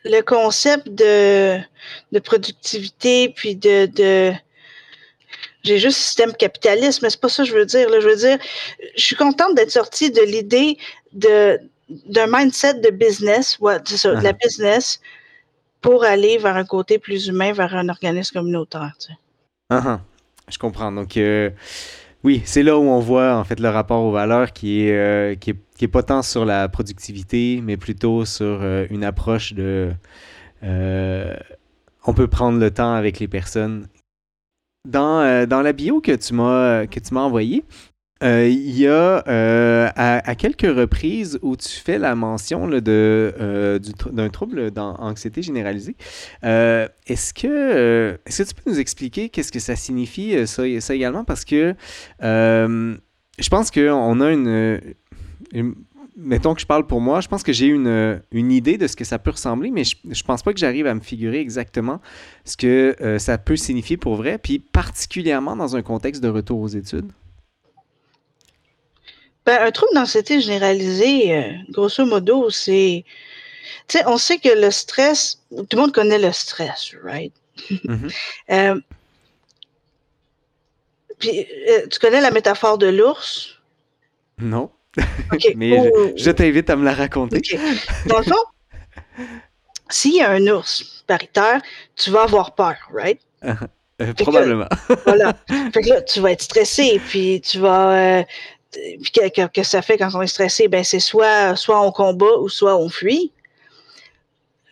[0.05, 1.59] le, concept de,
[2.13, 4.35] de productivité, puis de, de
[5.63, 7.89] j'ai juste système capitaliste, mais c'est pas ça que je veux dire.
[7.91, 8.01] Là.
[8.01, 8.39] Je veux dire,
[8.97, 10.79] je suis contente d'être sortie de l'idée
[11.13, 11.59] de
[12.07, 14.39] d'un mindset de business, ouais, ça, de la uh-huh.
[14.45, 15.01] business,
[15.81, 18.95] pour aller vers un côté plus humain, vers un organisme communautaire.
[19.01, 19.19] Tu sais.
[19.71, 19.99] Uh-huh.
[20.49, 20.93] Je comprends.
[20.93, 21.51] Donc, euh,
[22.23, 25.35] oui, c'est là où on voit en fait le rapport aux valeurs qui est, euh,
[25.35, 29.53] qui est, qui est pas tant sur la productivité, mais plutôt sur euh, une approche
[29.53, 29.93] de
[30.63, 33.87] on peut prendre le temps avec les personnes
[34.89, 37.65] dans, euh, dans la bio que tu m'as que tu m'as envoyé,
[38.23, 43.81] euh, il y a euh, à, quelques reprises où tu fais la mention de,
[44.13, 45.97] d'un trouble d'anxiété généralisée.
[46.43, 51.25] est-ce, que, est-ce que tu peux nous expliquer qu'est-ce que ça signifie, ça, ça également?
[51.25, 51.75] Parce que
[52.21, 54.81] je pense qu'on a une,
[56.17, 58.97] mettons que je parle pour moi, je pense que j'ai une, une idée de ce
[58.97, 62.01] que ça peut ressembler, mais je, je pense pas que j'arrive à me figurer exactement
[62.45, 66.61] ce que euh, ça peut signifier pour vrai, puis particulièrement dans un contexte de retour
[66.61, 67.11] aux études.
[69.47, 73.05] Ben, un trouble d'anxiété généralisé, euh, grosso modo, c'est.
[73.89, 77.33] Tu sais, on sait que le stress, tout le monde connaît le stress, right?
[77.71, 78.15] Mm-hmm.
[78.51, 78.81] Euh,
[81.19, 81.47] puis,
[81.91, 83.59] tu connais la métaphore de l'ours?
[84.39, 84.71] Non.
[85.57, 87.43] Mais je, t'invite à me la raconter.
[88.07, 88.45] Dans le fond,
[89.89, 91.61] s'il y a un ours paritaire,
[91.97, 93.21] tu vas avoir peur, right?
[94.01, 94.69] Euh, probablement.
[95.05, 95.35] voilà.
[95.75, 98.21] Fait que là, tu vas être stressé, puis tu vas.
[98.21, 98.23] Euh,
[98.73, 100.69] puis qu'est-ce que, ça fait quand on est stressé?
[100.69, 103.31] Ben, c'est soit, soit on combat ou soit on fuit.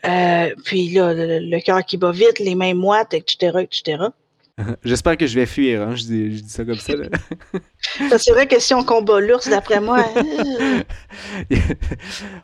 [0.06, 4.04] Euh, puis là, le cœur qui bat vite, les mains moites, etc., etc.
[4.84, 5.94] J'espère que je vais fuir, hein.
[5.94, 6.94] je, dis, ça comme ça.
[8.18, 10.04] c'est vrai que si on combat l'ours, d'après moi.
[10.16, 10.82] Euh,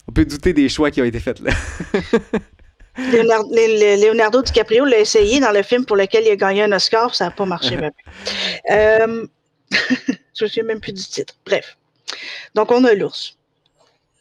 [0.09, 1.53] on peut douter des choix qui ont été faits là.
[2.97, 7.25] Leonardo, DiCaprio l'a essayé dans le film pour lequel il a gagné un Oscar, ça
[7.25, 7.77] n'a pas marché.
[8.71, 9.27] euh,
[9.71, 11.35] je me souviens même plus du titre.
[11.45, 11.77] Bref.
[12.55, 13.37] Donc, on a l'ours.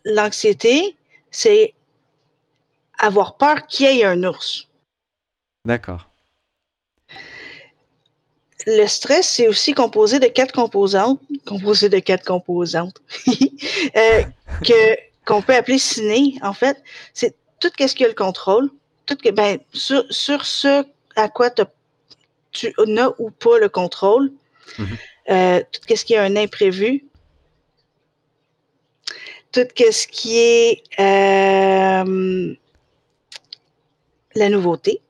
[0.06, 0.96] L'anxiété,
[1.30, 1.76] c'est
[2.98, 4.68] avoir peur qu'il y ait un ours.
[5.66, 6.13] D'accord
[8.66, 14.24] le stress, c'est aussi composé de quatre composantes, composé de quatre composantes, euh,
[14.64, 16.36] que qu'on peut appeler ciné.
[16.42, 16.82] En fait,
[17.14, 18.70] c'est tout ce qui a le contrôle,
[19.06, 21.50] tout, ben, sur, sur ce à quoi
[22.52, 24.32] tu n'as ou pas le contrôle,
[24.78, 24.86] mm-hmm.
[25.30, 27.06] euh, tout ce qui est un imprévu,
[29.52, 32.56] tout ce qui est euh,
[34.36, 35.02] la nouveauté,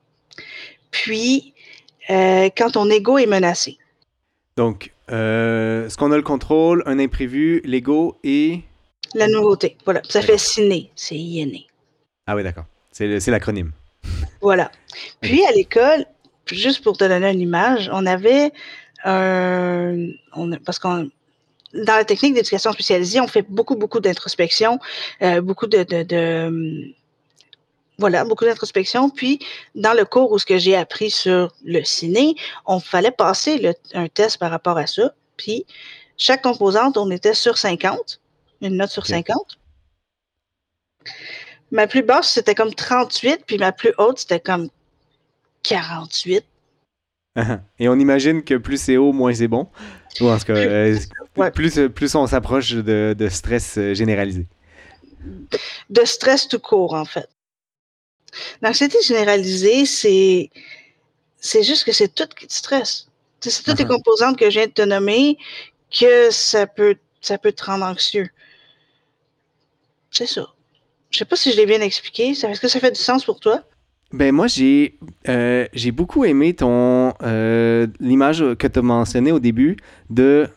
[0.90, 1.53] puis
[2.10, 3.78] euh, quand ton ego est menacé.
[4.56, 8.60] Donc, ce qu'on a le contrôle, un imprévu, l'ego et...
[9.14, 10.00] La nouveauté, voilà.
[10.08, 11.60] Ça fait ciné, c'est INE.
[12.26, 12.64] Ah oui, d'accord.
[12.90, 13.72] C'est l'acronyme.
[14.40, 14.70] Voilà.
[15.20, 16.06] Puis à l'école,
[16.50, 18.52] juste pour te donner une image, on avait
[19.04, 20.08] un.
[20.64, 21.10] parce qu'on
[21.74, 24.78] dans la technique d'éducation spécialisée, on fait beaucoup, beaucoup d'introspection,
[25.22, 25.82] euh, beaucoup de,
[27.98, 29.10] voilà, beaucoup d'introspection.
[29.10, 29.38] Puis,
[29.74, 32.34] dans le cours où ce que j'ai appris sur le ciné,
[32.66, 35.14] on fallait passer un test par rapport à ça.
[35.36, 35.64] Puis,
[36.16, 38.20] chaque composante, on était sur 50,
[38.62, 39.58] une note sur 50.
[41.70, 44.68] Ma plus basse, c'était comme 38, puis ma plus haute, c'était comme
[45.62, 46.44] 48.
[47.78, 49.68] Et on imagine que plus c'est haut, moins c'est bon?
[50.20, 50.96] Ou en tout cas, euh,
[51.52, 54.46] plus, plus, on s'approche de, stress euh, généralisé?
[55.90, 57.28] De stress tout court, en fait.
[58.62, 60.50] L'anxiété généralisée, c'est
[61.38, 63.08] c'est juste que c'est tout qui te stresse.
[63.40, 65.36] C'est toutes les composantes que je viens de te nommer
[65.90, 68.28] que ça peut, ça peut te rendre anxieux.
[70.10, 70.46] C'est ça.
[71.10, 72.30] Je sais pas si je l'ai bien expliqué.
[72.30, 73.62] Est-ce que ça fait du sens pour toi?
[74.12, 79.40] Ben moi, j'ai euh, j'ai beaucoup aimé ton euh, l'image que tu as mentionnée au
[79.40, 79.76] début
[80.08, 80.48] de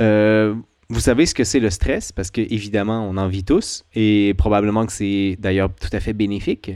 [0.00, 0.54] euh,
[0.90, 2.12] vous savez ce que c'est le stress?
[2.12, 6.12] Parce que évidemment on en vit tous et probablement que c'est d'ailleurs tout à fait
[6.12, 6.72] bénéfique,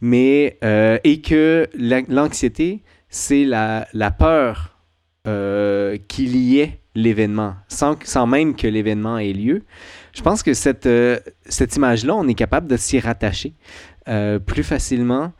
[0.00, 0.58] mais
[1.04, 1.68] et que
[2.08, 4.76] l'anxiété c'est la, la, peur
[5.24, 9.62] qu'il y ait l'événement sans, sans même que l'événement ait lieu.
[10.16, 13.54] Je pense que cette, euh, cette image-là, on est capable de s'y rattacher
[14.08, 15.32] euh, plus facilement.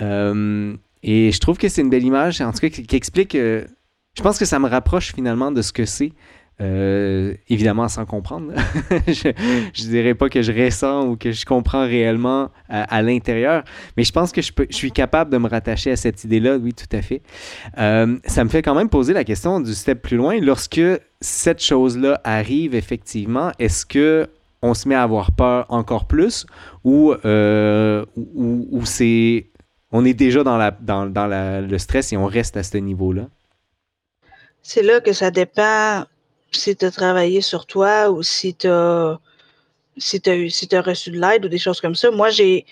[0.00, 3.34] Euh, et je trouve que c'est une belle image, en tout cas, qui, explique.
[3.34, 6.12] je pense que ça me rapproche finalement de ce que c'est.
[6.60, 8.52] Évidemment sans comprendre.
[9.06, 13.64] je, ne dirais pas que je ressens ou que je comprends réellement à, l'intérieur,
[13.96, 16.96] mais je pense que je, suis capable de me rattacher à cette idée-là, oui, tout
[16.96, 17.22] à fait.
[17.76, 20.38] ça me fait quand même poser la question du step plus loin.
[20.40, 20.80] Lorsque
[21.20, 24.28] cette chose-là arrive effectivement, est-ce que
[24.62, 26.46] on se met à avoir peur encore plus
[26.84, 29.46] ou, euh, ou, c'est
[29.92, 33.28] on est déjà dans le stress et on reste à ce niveau-là?
[34.62, 36.04] C'est là que ça dépend
[36.50, 39.18] si tu as travaillé sur toi ou si tu as,
[39.96, 42.10] si si as reçu de l'aide ou des choses comme ça.
[42.10, 42.66] Moi, j'ai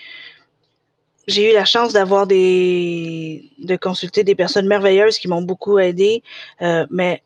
[1.26, 6.22] j'ai eu la chance d'avoir des de consulter des personnes merveilleuses qui m'ont beaucoup aidé,
[6.62, 7.22] euh, mais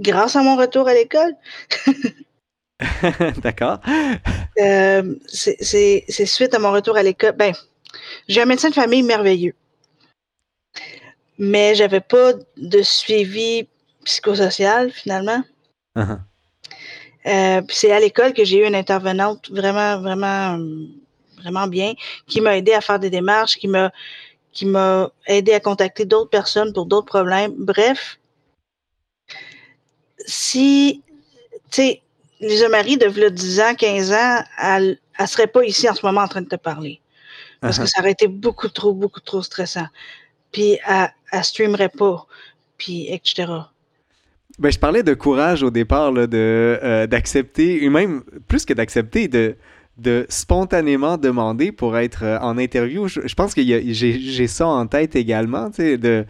[0.00, 1.34] grâce à mon retour à l'école.
[3.42, 3.78] D'accord.
[4.60, 7.32] Euh, c'est suite à mon retour à l'école.
[7.32, 7.52] Ben,
[8.28, 9.54] j'ai un médecin de famille merveilleux.
[11.38, 13.68] Mais j'avais pas de suivi
[14.04, 15.42] psychosocial finalement.
[15.96, 16.18] Uh-huh.
[17.26, 20.58] Euh, c'est à l'école que j'ai eu une intervenante vraiment, vraiment,
[21.38, 21.94] vraiment bien,
[22.26, 23.92] qui m'a aidé à faire des démarches, qui m'a
[24.52, 27.54] qui m'a aidé à contacter d'autres personnes pour d'autres problèmes.
[27.56, 28.18] Bref,
[30.26, 31.02] si,
[31.70, 32.02] tu sais,
[32.40, 36.22] Lisa Marie de 10 ans, 15 ans, elle ne serait pas ici en ce moment
[36.22, 37.00] en train de te parler.
[37.60, 37.86] Parce que uh-huh.
[37.86, 39.86] ça aurait été beaucoup trop, beaucoup trop stressant.
[40.50, 42.26] Puis elle ne streamerait pas,
[42.76, 43.52] puis etc.
[44.60, 49.56] Ben, je parlais de courage au départ, euh, d'accepter, et même plus que d'accepter, de,
[49.96, 53.08] de spontanément demander pour être euh, en interview.
[53.08, 56.26] Je, pense que j'ai ça en tête également, tu sais, de...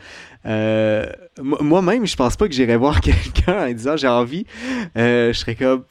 [0.47, 1.07] Euh,
[1.43, 4.47] moi-même, je pense pas que j'irais voir quelqu'un en disant j'ai envie.
[4.95, 5.83] Je serais comme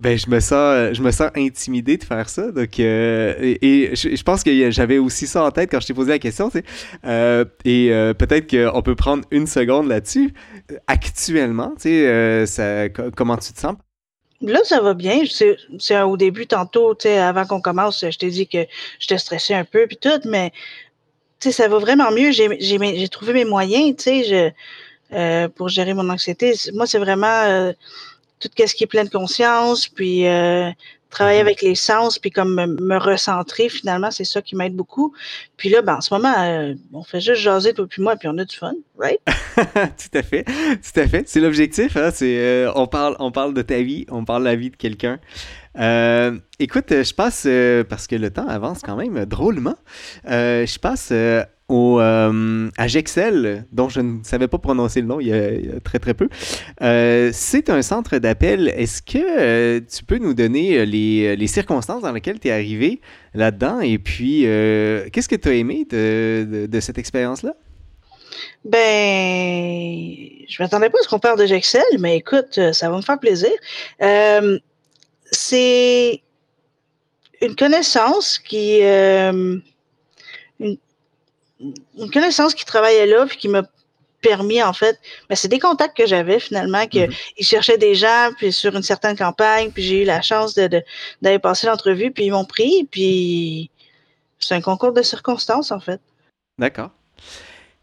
[0.00, 4.44] ben je me sens je me sens intimidé de faire ça donc et, je, pense
[4.44, 7.90] que j'avais aussi ça en tête quand je t'ai posé la question tu sais et
[8.18, 10.32] peut-être qu'on peut prendre une seconde là-dessus
[10.86, 11.88] actuellement tu
[12.46, 13.74] sais comment tu te sens?
[14.40, 15.22] Là, ça va bien.
[15.78, 18.66] C'est au début, tantôt, avant qu'on commence, je t'ai dit que
[19.00, 20.52] j'étais stressée un peu, puis tout, mais
[21.40, 22.30] ça va vraiment mieux.
[22.30, 24.50] J'ai trouvé mes moyens, je,
[25.12, 26.54] euh, pour gérer mon anxiété.
[26.74, 27.72] Moi, c'est vraiment euh,
[28.40, 30.70] tout ce qui est plein de conscience, puis euh,
[31.10, 31.42] travailler mm-hmm.
[31.42, 35.14] avec les sens, puis comme me, recentrer, finalement, c'est ça qui m'aide beaucoup.
[35.56, 38.28] Puis là, ben, en ce moment, euh, on fait juste jaser, toi puis moi, puis
[38.28, 39.20] on a du fun, right?
[39.56, 41.28] tout à fait, tout à fait.
[41.28, 42.10] C'est l'objectif, hein?
[42.12, 44.76] C'est, euh, on, parle, on parle de ta vie, on parle de la vie de
[44.76, 45.18] quelqu'un.
[45.78, 47.46] Euh, écoute, je passe,
[47.88, 49.76] parce que le temps avance quand même drôlement,
[50.24, 51.12] je passe
[51.68, 55.80] au, euh, à Gexel, dont je ne savais pas prononcer le nom il y a,
[55.80, 56.28] très très peu.
[56.80, 58.68] Euh, c'est un centre d'appel.
[58.68, 63.00] Est-ce que euh, tu peux nous donner les, les, circonstances dans lesquelles tu es arrivé
[63.34, 63.80] là-dedans?
[63.80, 67.54] Et puis qu'est-ce que tu as aimé de, cette expérience-là?
[68.64, 68.78] Ben,
[70.48, 73.18] je m'attendais pas à ce qu'on parle de Gexel, mais écoute, ça va me faire
[73.18, 73.50] plaisir.
[75.30, 76.22] c'est
[77.40, 78.80] une connaissance qui
[82.12, 83.62] connaissance qui travaillait là, puis qui m'a
[84.20, 88.30] permis, en fait, ben, c'est des contacts que j'avais finalement, qu'ils mm cherchaient des gens,
[88.36, 90.82] puis sur une certaine campagne, puis j'ai eu la chance d'aller
[91.22, 93.70] de, passer l'entrevue, puis ils m'ont pris, puis
[94.38, 96.00] c'est un concours de circonstances, en fait.
[96.58, 96.90] D'accord.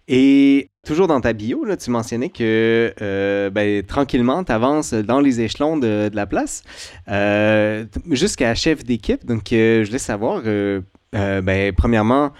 [0.07, 5.19] Et toujours dans ta bio, là, tu mentionnais que euh, ben, tranquillement, tu avances dans
[5.19, 6.63] les échelons de, la place
[7.07, 9.25] euh, jusqu'à chef d'équipe.
[9.25, 12.33] Donc, euh, je voulais savoir, ben, premièrement,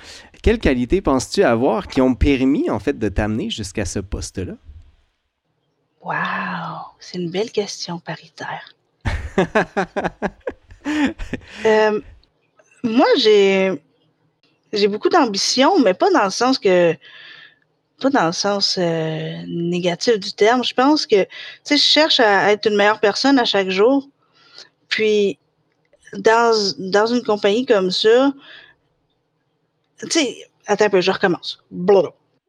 [0.46, 4.54] quelles qualités penses-tu avoir qui ont permis, en fait, de t'amener jusqu'à ce poste-là?
[6.04, 6.86] Wow!
[7.00, 8.76] C'est une belle question paritaire.
[11.66, 12.00] Euh,
[12.84, 13.82] moi, j'ai
[14.72, 16.94] j'ai beaucoup d'ambition, mais pas dans le sens que
[18.00, 20.64] pas dans le sens euh, négatif du terme.
[20.64, 21.30] Je pense que tu
[21.64, 24.08] sais, je cherche à être une meilleure personne à chaque jour.
[24.90, 25.40] Puis
[26.14, 28.32] dans, dans une compagnie comme ça,
[30.02, 31.64] tu sais, attends un peu, je recommence.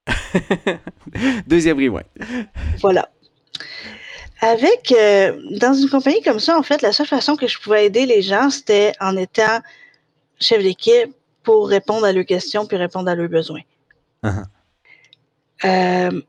[1.46, 2.06] Deuxième rewind.
[2.80, 3.08] Voilà.
[4.40, 7.86] Avec, euh, dans une compagnie comme ça, en fait, la seule façon que je pouvais
[7.86, 9.60] aider les gens, c'était en étant
[10.40, 13.62] chef d'équipe pour répondre à leurs questions puis répondre à leurs besoins.
[14.22, 14.44] Uh-huh.
[15.64, 16.20] Euh,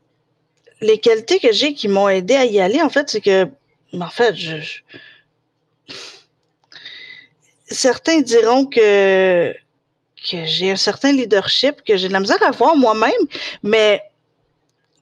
[0.80, 3.46] les qualités que j'ai qui m'ont aidé à y aller, en fait, c'est que,
[3.92, 4.80] en fait, je,
[7.66, 9.54] certains diront que
[10.30, 13.12] que j'ai un certain leadership, que j'ai de la misère à voir moi-même,
[13.62, 14.02] mais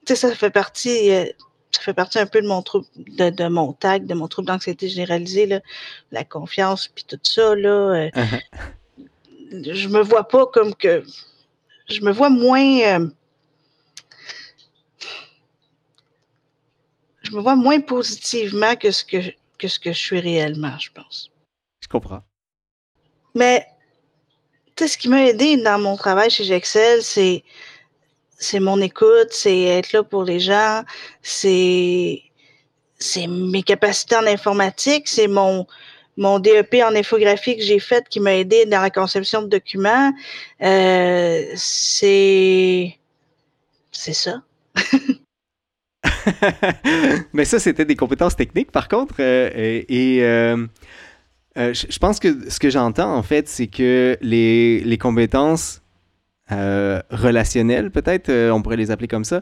[0.05, 1.11] ça fait partie.
[1.11, 1.25] Euh,
[1.71, 4.47] ça fait partie un peu de mon trouble de, de mon tag, de mon trouble
[4.47, 5.59] d'anxiété généralisée, là,
[6.11, 7.55] la confiance, puis tout ça.
[7.55, 8.41] Là, euh, uh-huh.
[9.51, 11.03] Je me vois pas comme que.
[11.89, 12.79] Je me vois moins.
[12.79, 13.09] Euh,
[17.23, 19.17] je me vois moins positivement que ce que,
[19.57, 21.29] que ce que je suis réellement, je pense.
[21.81, 22.23] Je comprends.
[23.35, 23.67] Mais
[24.85, 27.43] ce qui m'a aidé dans mon travail chez Gexel, c'est
[28.39, 30.83] c'est mon écoute, c'est être là pour les gens,
[31.21, 32.21] c'est
[32.99, 35.65] c'est mes capacités en informatique, c'est mon
[36.17, 40.11] mon DEP en infographie que j'ai fait qui m'a aidé dans la conception de documents.
[40.61, 42.97] Euh, c'est
[43.91, 44.41] c'est ça.
[47.33, 49.15] Mais ça, c'était des compétences techniques, par contre.
[49.19, 50.65] Euh, et, euh,
[51.57, 55.81] euh, je pense que ce que j'entends, en fait, c'est que les, les compétences
[56.51, 59.41] euh, relationnelles, peut-être, euh, on pourrait les appeler comme ça,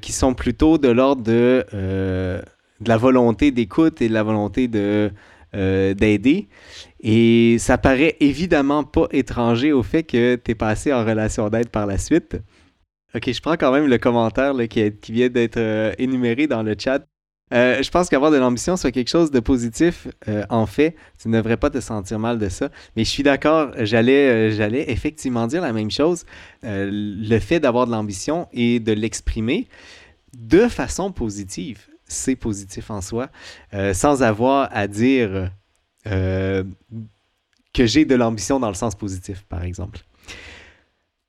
[0.00, 5.10] qui sont plutôt de l'ordre de, de la volonté d'écoute et de la volonté de,
[5.52, 6.48] d'aider.
[7.00, 11.68] Et ça paraît évidemment pas étranger au fait que tu es passé en relation d'aide
[11.68, 12.36] par la suite.
[13.14, 15.58] Ok, je prends quand même le commentaire qui, qui, vient d'être
[15.98, 17.09] énuméré dans le chat.
[17.52, 20.06] Euh, je pense qu'avoir de l'ambition soit quelque chose de positif.
[20.28, 22.70] Euh, en fait, tu ne devrais pas te sentir mal de ça.
[22.96, 26.24] Mais je suis d'accord, j'allais, euh, j'allais effectivement dire la même chose.
[26.62, 29.66] le fait d'avoir de l'ambition et de l'exprimer
[30.36, 33.30] de façon positive, c'est positif en soi,
[33.92, 35.50] sans avoir à dire
[36.04, 40.00] que j'ai de l'ambition dans le sens positif, par exemple.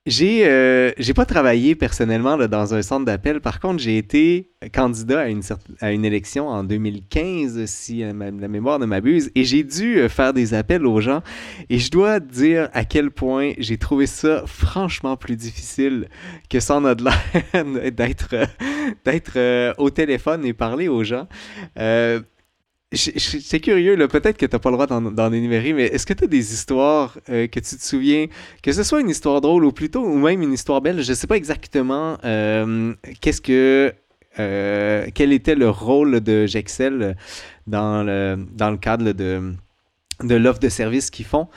[0.07, 3.39] J'ai euh, j'ai pas travaillé personnellement dans un centre d'appel.
[3.39, 5.43] Par contre, j'ai été candidat à une,
[5.79, 10.33] à une élection en 2015, si la mémoire ne m'abuse, et j'ai dû euh, faire
[10.33, 11.21] des appels aux gens.
[11.69, 16.09] Et je dois dire à quel point j'ai trouvé ça franchement plus difficile
[16.49, 17.03] que sans notre
[17.91, 18.33] d'être
[19.05, 21.27] d'être euh, au téléphone et parler aux gens.
[22.93, 26.25] C'est curieux, peut-être que tu n'as pas le droit d'en énumérer, mais est-ce que tu
[26.25, 28.27] as des histoires euh, que tu te souviens,
[28.61, 31.15] que ce soit une histoire drôle ou plutôt, ou même une histoire belle, je ne
[31.15, 33.93] sais pas exactement euh, qu'est-ce que,
[34.39, 37.15] euh, quel était le rôle de Gexel
[37.65, 39.53] dans le, dans le cadre de,
[40.21, 41.47] de l'offre de service qu'ils font.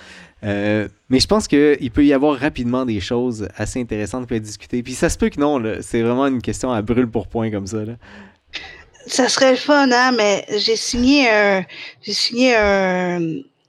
[0.40, 4.84] mais je pense qu'il peut y avoir rapidement des choses assez intéressantes pour discuter.
[4.84, 7.66] Puis ça se peut que non, c'est vraiment une question à brûle pour point comme
[7.66, 7.84] ça.
[7.84, 7.94] Là.
[9.06, 11.64] Ça serait le fun, hein, mais j'ai signé un.
[12.02, 13.20] J'ai signé un.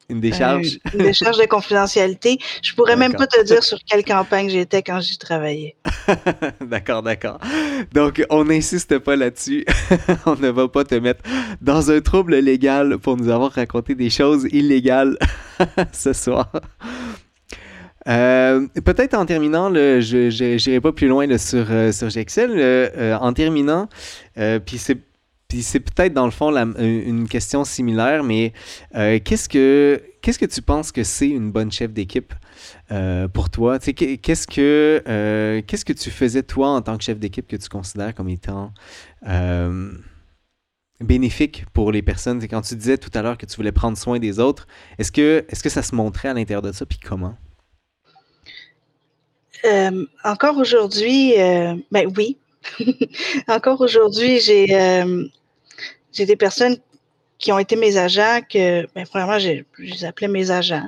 [0.08, 0.78] Une décharge?
[0.94, 2.38] une décharge de confidentialité.
[2.62, 5.76] Je pourrais même pas te dire sur quelle campagne j'étais quand j'y travaillais.
[6.62, 7.40] d'accord, d'accord.
[7.92, 9.66] Donc, on n'insiste pas là-dessus.
[10.28, 11.24] on ne va pas te mettre
[11.60, 15.18] dans un trouble légal pour nous avoir raconté des choses illégales
[15.92, 16.52] ce soir.
[18.06, 22.92] Peut-être en terminant, je n'irai pas plus loin sur, sur Gexel.
[23.20, 23.90] en terminant,
[24.36, 25.00] puis c'est
[25.48, 28.54] puis c'est peut-être dans le fond une question similaire, mais
[28.94, 32.34] qu'est-ce que qu'est-ce que tu penses que c'est une bonne chef d'équipe
[33.34, 33.80] pour toi?
[33.80, 38.16] Qu'est-ce que qu'est-ce que tu faisais toi en tant que chef d'équipe que tu considères
[38.16, 38.74] comme étant
[41.00, 42.46] bénéfique pour les personnes?
[42.48, 44.68] Quand tu disais tout à l'heure que tu voulais prendre soin des autres,
[44.98, 47.36] est-ce que, est que ça se montrait à l'intérieur de ça, puis comment?
[49.66, 52.38] Euh, encore aujourd'hui, euh, ben oui.
[53.48, 55.26] encore aujourd'hui, j'ai euh,
[56.12, 56.78] j'ai des personnes
[57.38, 60.88] qui ont été mes agents que, ben, premièrement, je les appelais mes agents.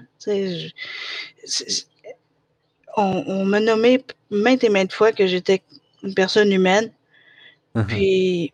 [2.95, 5.61] on, on m'a nommé maintes et maintes fois que j'étais
[6.03, 6.91] une personne humaine.
[7.75, 7.85] Uh-huh.
[7.85, 8.53] Puis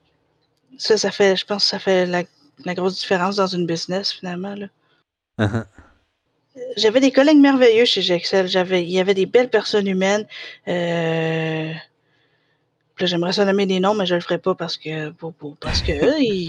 [0.78, 2.24] ça, ça fait, je pense que ça fait la,
[2.74, 4.56] grosse différence dans une business, finalement.
[5.40, 5.66] Uh-huh.
[6.78, 8.48] J'avais des collègues merveilleux chez Gexel.
[8.48, 10.28] J'avais, il y avait des belles personnes humaines.
[10.68, 11.72] Euh,
[13.00, 15.12] j'aimerais ça nommer des noms, mais je le ferai pas parce que
[15.60, 15.94] parce que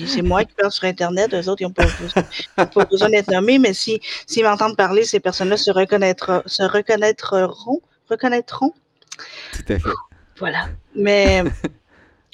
[0.07, 1.35] c'est moi qui parle sur Internet.
[1.35, 5.57] Eux autres, ils n'ont pas, besoin d'être nommés, mais si s'ils m'entendent parler, ces personnes-là
[5.57, 8.73] se reconnaîtront, se reconnaîtront, reconnaîtront.
[9.53, 9.91] Tout à fait.
[10.39, 10.69] Voilà.
[10.95, 11.45] Mais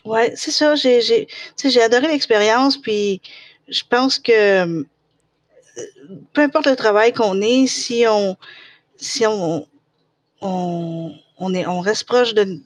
[0.05, 0.75] Ouais, c'est ça.
[0.75, 1.29] J'ai, j'ai,
[1.63, 3.21] j'ai adoré l'expérience, puis
[3.69, 4.85] je pense que euh,
[6.33, 8.37] peu importe le travail qu'on est, si on,
[8.97, 9.67] si on,
[10.41, 12.61] on, on, est, on reste proche de,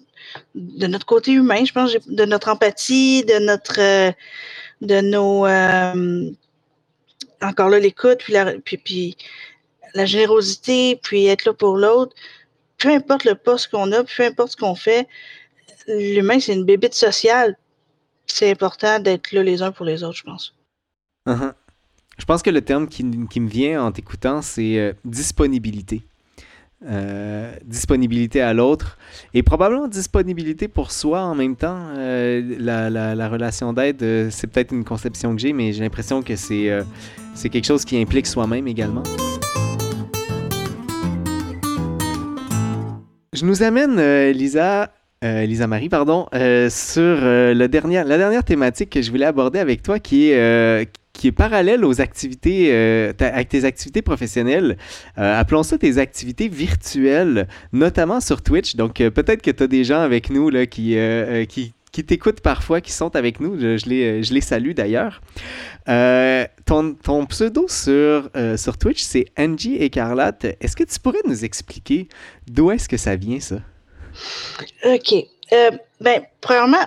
[0.54, 4.12] de notre côté humain, je pense, de notre empathie, de notre, euh,
[4.80, 6.30] de nos, euh,
[7.42, 9.16] encore là, l'écoute, puis la, puis, puis
[9.94, 12.14] la générosité, puis être là pour l'autre,
[12.78, 15.08] peu importe le poste qu'on a, peu importe ce qu'on fait,
[15.86, 17.56] l'humain, c'est une bébite sociale.
[18.26, 20.54] C'est important d'être là les uns pour les autres, je pense.
[21.28, 21.52] Uh-huh.
[22.18, 26.02] Je pense que le terme qui, me vient en t'écoutant, c'est euh, disponibilité.
[26.86, 28.98] Euh, disponibilité à l'autre
[29.32, 31.78] et probablement disponibilité pour soi en même temps.
[31.96, 36.70] Euh, la, relation d'aide, c'est peut-être une conception que j'ai, mais j'ai l'impression que c'est
[37.34, 39.02] c'est quelque chose qui implique soi-même également.
[43.32, 43.98] Je nous amène,
[44.30, 44.92] Lisa,
[45.24, 49.82] euh, Lisa Marie, pardon, euh, sur euh, la dernière thématique que je voulais aborder avec
[49.82, 50.88] toi, qui est,
[51.34, 52.70] parallèle aux activités,
[53.18, 54.76] avec tes activités professionnelles.
[55.16, 58.76] appelons ça tes activités virtuelles, notamment sur Twitch.
[58.76, 60.98] Donc, peut-être que tu as des gens avec nous qui,
[61.48, 63.58] qui, t'écoutent parfois, qui sont avec nous.
[63.58, 65.22] Je, les, salue d'ailleurs.
[65.86, 70.44] ton, pseudo sur, sur Twitch, c'est Angie Écarlate.
[70.60, 72.08] Est-ce que tu pourrais nous expliquer
[72.46, 73.60] d'où est-ce que ça vient, ça?
[74.84, 75.14] OK.
[75.52, 76.84] Euh, ben, premièrement,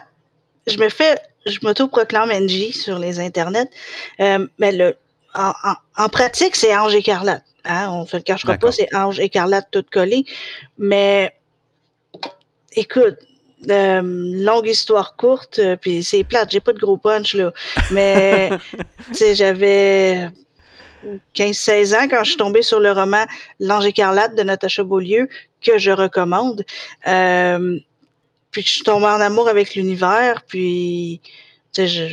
[0.68, 3.70] je me fais, je m'auto-proclame NG sur les internets.
[4.20, 4.96] Euh, mais le,
[5.34, 7.44] en, pratique, c'est Ange écarlate.
[7.66, 7.90] Hein?
[7.92, 10.26] On ne se le cachera pas, c'est Ange écarlate tout collé.
[10.78, 11.34] Mais
[12.74, 13.18] écoute,
[13.70, 17.52] euh, longue histoire courte, puis c'est plate, j'ai pas de gros punch là.
[17.92, 18.50] Mais
[19.34, 20.30] j'avais
[21.36, 23.26] 15-16 ans quand je suis tombée sur le roman
[23.60, 25.30] L'Ange écarlate de Natacha Beaulieu,
[25.68, 26.65] que je recommande.
[27.07, 27.80] Euh,
[28.51, 31.22] puis je suis tombée en amour avec l'univers, puis
[31.76, 32.05] je, je,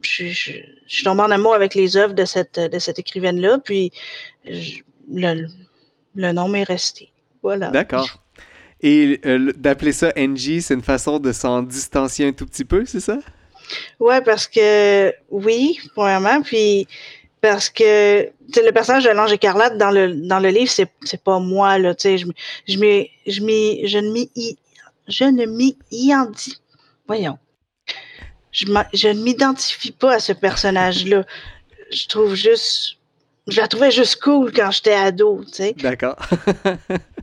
[0.00, 0.52] je, je,
[0.86, 3.92] suis tombée en amour avec les œuvres de cette, de cette écrivaine-là, puis
[5.12, 5.46] le,
[6.14, 7.10] le nom m'est resté.
[7.42, 7.70] Voilà.
[7.70, 8.22] D'accord.
[8.82, 12.84] Et euh, d'appeler ça NG, c'est une façon de s'en distancier un tout petit peu,
[12.86, 13.18] c'est ça?
[13.98, 16.88] Ouais, parce que oui, premièrement, puis
[17.40, 21.38] parce que le personnage de l'ange écarlate dans le dans le livre c'est c'est pas
[21.38, 22.26] moi là tu sais je
[22.68, 22.74] je
[23.26, 24.30] je je ne m'y
[25.08, 25.76] je ne m'y
[27.06, 27.38] voyons.
[28.52, 31.24] Je je ne m'identifie pas à ce personnage là
[31.90, 32.99] je trouve juste
[33.50, 36.16] je la trouvais juste cool quand j'étais ado tu sais d'accord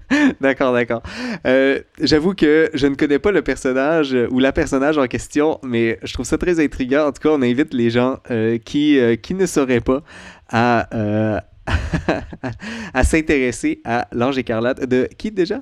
[0.42, 1.02] d'accord, d'accord.
[1.46, 5.60] Euh, j'avoue que je ne connais pas le personnage euh, ou la personnage en question,
[5.64, 7.08] mais je trouve ça très intriguant.
[7.08, 10.04] En tout cas, on invite les gens euh, qui, qui ne sauraient pas
[10.50, 11.44] à,
[12.94, 14.86] à s'intéresser à l'ange écarlate.
[14.86, 15.62] De qui déjà?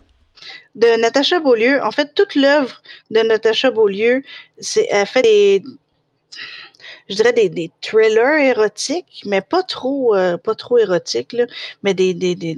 [0.76, 1.82] De Natacha Beaulieu.
[1.84, 4.22] En fait, toute l'œuvre de Natacha Beaulieu,
[4.59, 5.63] c'est, elle fait des,
[7.10, 11.45] je dirais des, des thrillers érotiques, mais pas trop, pas trop érotiques, là,
[11.84, 12.58] mais des, des, des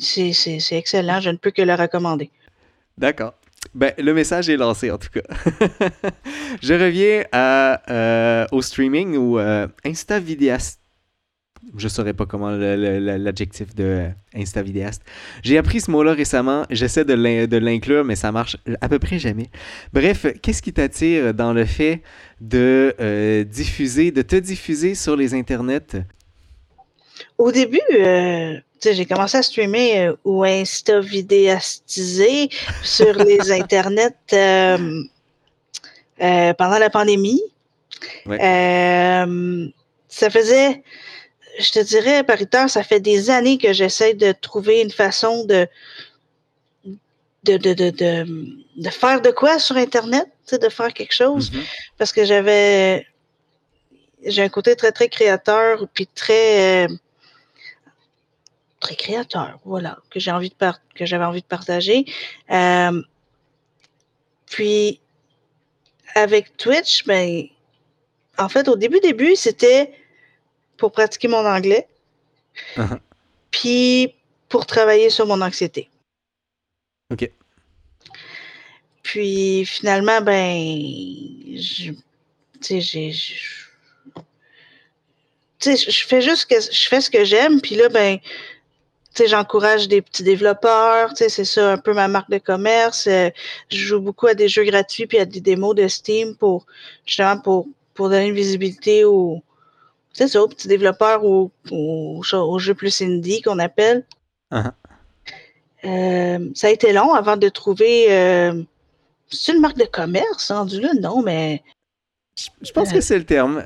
[0.00, 1.20] c'est excellent.
[1.20, 2.30] Je ne peux que le recommander.
[2.96, 3.34] D'accord.
[3.74, 5.22] Ben, le message est lancé en tout cas.
[6.62, 9.66] je reviens à, euh, au streaming ou euh.
[11.76, 15.02] Je ne saurais pas comment l'adjectif de Insta Vidéaste.
[15.42, 16.64] J'ai appris ce mot-là récemment.
[16.70, 19.48] J'essaie de l'inclure, mais ça marche à peu près jamais.
[19.92, 22.02] Bref, qu'est-ce qui t'attire dans le fait
[22.40, 26.04] de euh, diffuser, de te diffuser sur les internets?
[27.36, 32.48] Au début, euh, j'ai commencé à streamer euh, ou insta vidéastiser
[32.82, 35.02] sur les internets euh,
[36.18, 37.42] pendant la pandémie.
[38.26, 39.26] ça
[40.30, 40.82] faisait,
[41.58, 45.66] je te dirais, pariteur, ça fait des années que j'essaie de trouver une façon de
[47.44, 47.90] de, de, de,
[48.76, 51.50] de, faire de quoi sur Internet, de faire quelque chose.
[51.50, 51.64] Mm-hmm.
[51.96, 53.06] Parce que j'avais
[54.24, 56.88] j'ai un côté très, très créateur, puis très
[58.80, 60.54] très créateur, voilà, que j'ai envie de
[60.94, 62.04] que j'avais envie de partager.
[62.50, 63.02] Euh,
[64.46, 65.00] puis
[66.14, 67.44] avec Twitch, ben,
[68.38, 69.92] en fait, au début, début, c'était
[70.78, 71.86] pour pratiquer mon anglais,
[73.50, 74.14] puis
[74.48, 75.90] pour travailler sur mon anxiété.
[77.12, 77.30] OK.
[79.02, 80.56] Puis finalement, ben,
[81.56, 81.96] je, tu
[82.60, 83.66] sais, j'ai, je
[86.06, 88.20] fais juste que je fais ce que j'aime, puis là, ben,
[89.26, 93.06] j'encourage des petits développeurs, c'est ça un peu ma marque de commerce.
[93.06, 93.30] Euh,
[93.70, 96.66] je joue beaucoup à des jeux gratuits puis à des démos de Steam pour
[97.04, 99.42] justement pour, pour donner une visibilité aux,
[100.18, 104.04] c'est ça, développeurs ou aux, jeux plus indie qu'on appelle.
[104.52, 104.72] Uh-huh.
[105.84, 108.06] Euh, ça a été long avant de trouver.
[108.10, 108.62] Euh,
[109.30, 110.90] c'est une marque de commerce, rendu là?
[111.00, 111.62] Non, mais.
[112.62, 113.62] Je, pense que c'est le terme.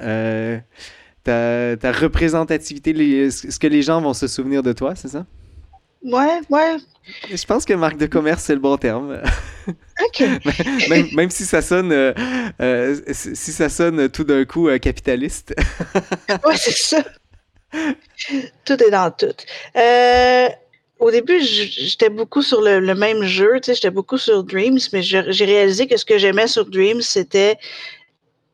[1.24, 5.24] Ta, ta, représentativité, ce que les gens vont se souvenir de toi, c'est ça?
[6.05, 6.76] Ouais, ouais.
[7.30, 9.20] Je pense que marque de commerce, c'est le bon terme.
[9.68, 10.24] OK.
[11.14, 12.12] même, si ça sonne euh,
[12.61, 15.55] euh, si ça sonne tout d'un coup euh, capitaliste.
[16.44, 17.05] ouais, c'est ça.
[18.64, 19.34] Tout est dans tout.
[20.98, 25.86] au début, j'étais beaucoup sur le, même jeu, j'étais beaucoup sur Dreams, mais j'ai réalisé
[25.86, 27.59] que ce que j'aimais sur Dreams, c'était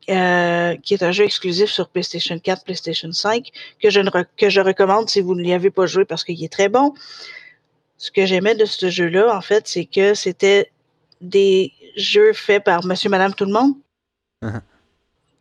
[0.08, 3.50] qui est un jeu exclusif sur PlayStation 4, PlayStation 5,
[3.80, 6.42] que je, ne que je recommande si vous ne l'y avez pas joué parce qu'il
[6.42, 6.94] est très bon
[7.98, 10.70] ce que j'aimais de ce jeu-là, en fait, c'est que c'était
[11.20, 13.74] des jeux faits par monsieur, madame, tout le monde.
[14.42, 14.60] Uh-huh.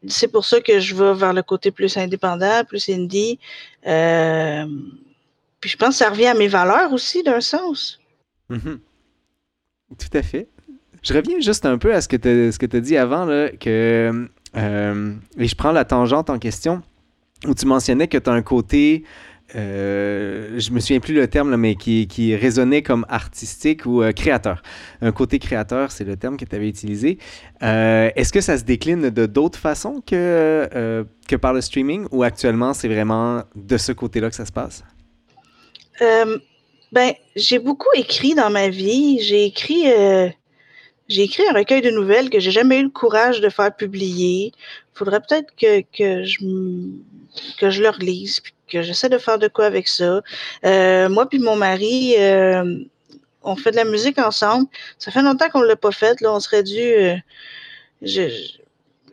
[0.08, 3.40] C'est pour ça que je vais vers le côté plus indépendant, plus indie.
[3.86, 4.66] Euh,
[5.62, 8.00] puis je pense que ça revient à mes valeurs aussi, d'un sens.
[8.50, 8.80] Mm-hmm.
[10.00, 10.48] Tout à fait.
[11.04, 12.16] Je reviens juste un peu à ce que
[12.66, 16.82] tu as dit avant, là, que, euh, et je prends la tangente en question,
[17.46, 19.04] où tu mentionnais que tu as un côté
[19.56, 24.12] euh, je me souviens plus le terme, mais qui, qui résonnait comme artistique ou euh,
[24.12, 24.62] créateur.
[25.02, 27.18] Un côté créateur, c'est le terme que tu avais utilisé.
[27.64, 32.24] Euh, est-ce que ça se décline de d'autres façons que, que par le streaming ou
[32.24, 34.84] actuellement c'est vraiment de ce côté-là que ça se passe?
[36.92, 39.20] ben, j'ai beaucoup écrit dans ma vie.
[39.22, 39.86] J'ai écrit,
[41.08, 44.52] j'ai écrit un recueil de nouvelles que j'ai jamais eu le courage de faire publier.
[44.94, 46.40] Faudrait peut-être que, que je
[47.60, 50.22] que je le relise, que j'essaie de faire de quoi avec ça.
[50.66, 52.84] Euh, moi puis mon mari, euh,
[53.44, 54.68] on fait de la musique ensemble.
[54.98, 56.20] Ça fait longtemps qu'on l'a pas fait.
[56.22, 56.80] Là, on serait dû.
[56.80, 57.16] Euh,
[58.02, 58.24] je,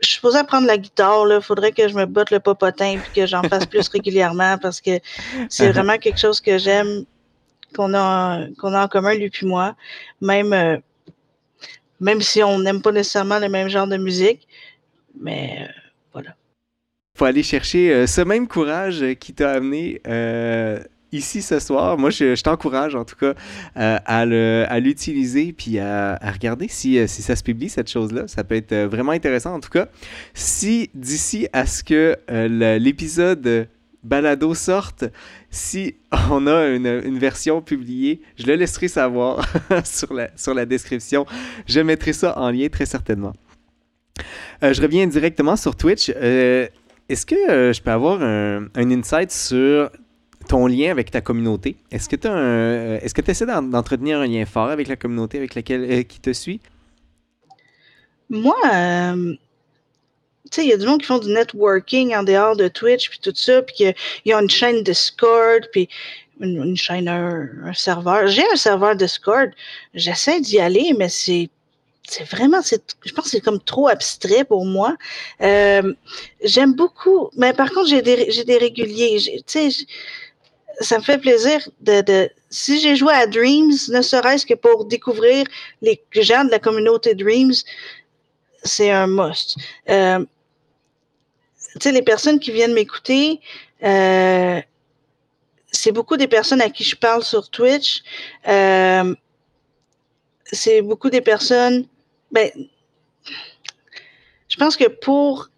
[0.03, 1.27] je suis supposée apprendre la guitare.
[1.31, 4.81] Il faudrait que je me botte le popotin et que j'en fasse plus régulièrement parce
[4.81, 4.99] que
[5.49, 7.05] c'est vraiment quelque chose que j'aime,
[7.75, 9.77] qu'on a, qu'on a en commun, lui puis moi.
[10.21, 10.83] Même,
[12.05, 14.47] même si on n'aime pas nécessairement le même genre de musique.
[15.19, 15.69] Mais
[16.13, 16.35] voilà
[17.17, 20.81] faut aller chercher euh, ce même courage qui t'a amené euh,
[21.13, 21.97] ici ce soir.
[21.97, 23.35] Moi, je, t'encourage en tout cas
[23.77, 23.99] euh,
[24.69, 28.27] à l'utiliser puis à, regarder si, ça se publie, cette chose-là.
[28.27, 29.87] Ça peut être vraiment intéressant en tout cas.
[30.35, 32.17] Si d'ici à ce que
[32.79, 33.69] l'épisode
[34.05, 35.05] balado sorte,
[35.51, 35.97] si
[36.31, 39.45] on a une, version publiée, je le laisserai savoir
[39.85, 41.27] sur, la, sur la description.
[41.67, 43.33] Je mettrai ça en lien très certainement.
[44.63, 46.13] je reviens directement sur Twitch.
[47.09, 49.91] Est-ce que euh, je peux avoir un, insight sur
[50.49, 51.77] ton lien avec ta communauté?
[51.91, 55.55] Est-ce que tu euh, est-ce que essaies d'entretenir un lien fort avec la communauté avec
[55.55, 56.61] laquelle euh, qui te suit?
[58.31, 58.57] Moi,
[60.55, 63.11] tu sais, il y a du monde qui font du networking en dehors de Twitch
[63.11, 65.89] puis tout ça, puis qu'ils ont une chaîne Discord, puis
[66.41, 68.29] une, chaîne, un serveur.
[68.29, 69.51] J'ai un serveur Discord.
[69.95, 71.49] J'essaie d'y aller, mais c'est
[72.07, 74.95] c'est vraiment, je pense que c'est comme trop abstrait pour moi.
[75.41, 75.95] Euh,
[76.43, 79.43] j'aime beaucoup, mais par contre, j'ai des, des réguliers.
[79.47, 79.87] Tu sais,
[80.81, 84.85] ça me fait plaisir de, de si j'ai joué à Dreams, ne serait-ce que pour
[84.85, 85.47] découvrir
[85.81, 87.55] les gens de la communauté Dreams,
[88.65, 89.57] c'est un must.
[89.89, 90.25] Euh,
[91.81, 93.41] sais, les personnes qui viennent m'écouter,
[93.83, 94.61] euh,
[95.71, 98.03] c'est beaucoup des personnes à qui je parle sur Twitch.
[98.49, 99.15] Euh,
[100.45, 101.87] c'est beaucoup des personnes
[102.31, 102.51] ben,
[104.49, 105.49] je pense que pour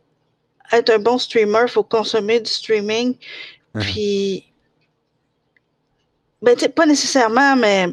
[0.72, 3.16] être un bon streamer, il faut consommer du streaming.
[3.80, 4.44] Puis
[6.42, 7.88] Ben, pas nécessairement, mais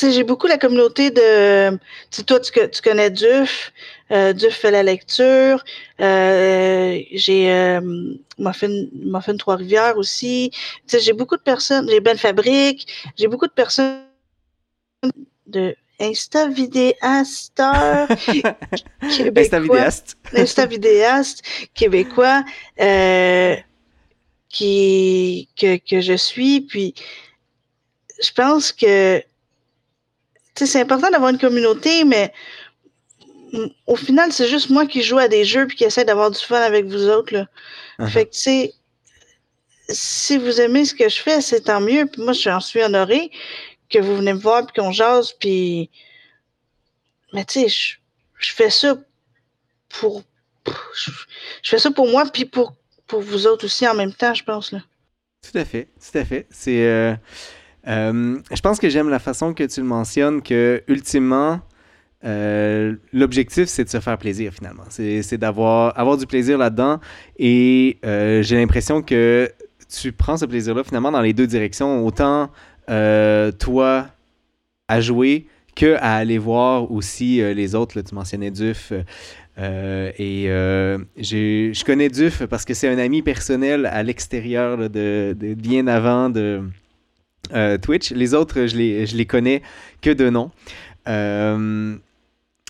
[0.00, 1.78] j'ai beaucoup la communauté de.
[2.26, 3.72] toi, tu, tu, connais Duf.
[4.10, 5.64] Euh, Duf fait la lecture.
[6.00, 7.80] Euh, j'ai euh,
[8.38, 10.50] Muffin, Trois-Rivières aussi.
[10.86, 11.88] j'ai beaucoup de personnes.
[11.88, 12.86] J'ai Belle Fabrique.
[13.16, 14.02] J'ai beaucoup de personnes
[15.46, 17.60] de Insta vidéaste
[19.02, 20.16] Insta vidéaste.
[20.32, 21.42] Insta vidéaste
[21.74, 22.44] québécois
[22.80, 23.56] euh,
[24.48, 26.60] qui que, que je suis.
[26.60, 26.94] Puis
[28.22, 29.22] je pense que
[30.54, 32.32] c'est important d'avoir une communauté, mais
[33.86, 36.38] au final, c'est juste moi qui joue à des jeux et qui essaie d'avoir du
[36.38, 37.34] fun avec vous autres.
[37.34, 37.46] Là.
[37.98, 38.08] Uh-huh.
[38.08, 38.74] Fait que, tu sais,
[39.88, 42.06] si vous aimez ce que je fais, c'est tant mieux.
[42.06, 43.30] Puis moi, j'en suis honorée
[43.90, 45.32] que vous venez me voir puis qu'on jase.
[45.32, 45.90] Puis...
[47.32, 47.98] Mais tu sais,
[48.38, 48.96] je, fais ça
[49.88, 50.22] pour...
[50.66, 51.10] Je,
[51.62, 52.74] fais ça pour moi puis pour,
[53.06, 54.72] pour vous autres aussi en même temps, je pense.
[54.72, 54.80] Là.
[55.42, 56.46] Tout à fait, tout à fait.
[56.50, 56.84] C'est...
[56.84, 57.14] Euh,
[57.86, 61.60] euh, je pense que j'aime la façon que tu le mentionnes, que ultimement,
[62.24, 64.84] euh, l'objectif, c'est de se faire plaisir finalement.
[64.88, 67.00] C'est d'avoir avoir du plaisir là-dedans.
[67.38, 69.50] Et euh, j'ai l'impression que
[69.88, 72.04] tu prends ce plaisir-là finalement dans les deux directions.
[72.04, 72.50] Autant
[72.86, 74.06] toi
[74.88, 75.46] à jouer
[75.76, 78.00] que à aller voir aussi les autres.
[78.00, 78.92] tu mentionnais Duf.
[79.58, 80.46] et
[81.18, 86.62] je connais Duf parce que c'est un ami personnel à l'extérieur de, bien avant de,
[87.52, 88.10] euh, Twitch.
[88.12, 89.62] Les autres, je les, les connais
[90.02, 90.50] que de nom.
[91.08, 91.96] Euh,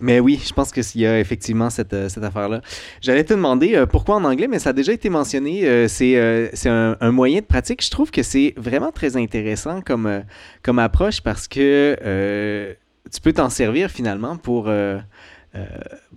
[0.00, 2.60] mais oui, je pense qu'il y a effectivement cette, euh, cette affaire-là.
[3.00, 5.88] J'allais te demander pourquoi en anglais, mais ça a déjà été mentionné.
[5.88, 7.84] c'est c'est un, moyen de pratique.
[7.84, 10.24] Je trouve que c'est vraiment très intéressant comme,
[10.62, 12.76] comme approche parce que
[13.10, 14.70] tu peux t'en servir finalement pour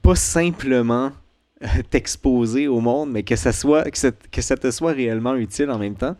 [0.02, 1.12] pas simplement
[1.90, 5.78] t'exposer au monde, mais que ça, soit, que que ça te soit réellement utile en
[5.78, 6.16] même temps.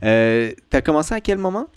[0.00, 1.68] tu as commencé à quel moment?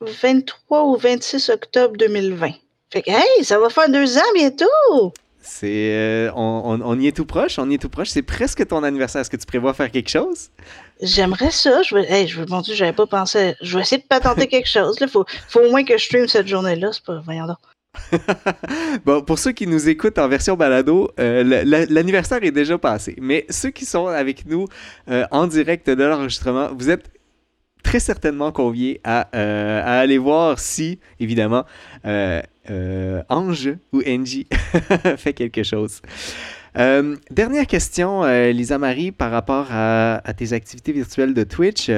[0.00, 2.50] 23 euh, ou 26 octobre 2020.
[2.90, 5.12] Fait que, hey, ça va faire deux ans bientôt!
[5.40, 8.08] C'est, euh, on, y est tout proche, on y est tout proche.
[8.08, 9.22] C'est presque ton anniversaire.
[9.22, 10.50] Est-ce que tu prévois faire quelque chose?
[11.00, 11.82] J'aimerais ça.
[11.82, 13.54] Je vais, hey, je, mon Dieu, j'avais pas pensé.
[13.62, 14.98] Je vais essayer de patenter quelque chose.
[15.00, 16.90] Il faut, faut au moins que je stream cette journée-là.
[16.92, 17.46] C'est pas, voyons
[19.06, 23.16] bon, pour ceux qui nous écoutent en version balado, euh, l'anniversaire est déjà passé.
[23.18, 24.66] Mais ceux qui sont avec nous
[25.08, 27.10] en direct de l'enregistrement, vous êtes
[27.88, 31.64] très certainement convié à, euh, à aller voir si, évidemment,
[32.04, 34.46] euh, euh, Ange ou Angie
[35.16, 36.02] fait quelque chose.
[37.30, 41.90] dernière question, Lisa Marie, par rapport à, à, tes activités virtuelles de Twitch.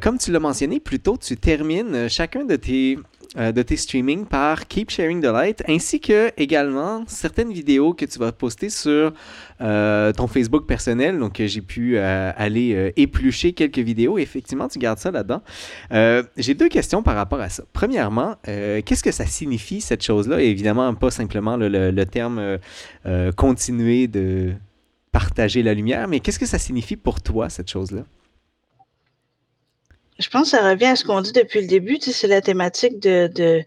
[0.00, 2.98] comme tu l'as mentionné plus tôt, tu termines chacun de tes
[3.36, 8.04] euh, de tes streamings par Keep Sharing the Light, ainsi que également certaines vidéos que
[8.04, 9.12] tu vas poster sur
[9.60, 11.18] euh, ton Facebook personnel.
[11.18, 14.18] Donc, j'ai pu euh, aller éplucher quelques vidéos.
[14.18, 15.42] Effectivement, tu gardes ça là-dedans.
[16.36, 17.64] j'ai deux questions par rapport à ça.
[17.72, 20.40] Premièrement, qu'est-ce que ça signifie cette chose-là?
[20.40, 22.58] Évidemment, pas simplement le terme
[23.36, 24.52] continuer de
[25.12, 28.04] partager la lumière, mais qu'est-ce que ça signifie pour toi, cette chose-là?
[30.18, 31.98] Je pense que ça revient à ce qu'on dit depuis le début.
[31.98, 33.64] Tu sais, c'est la thématique de, de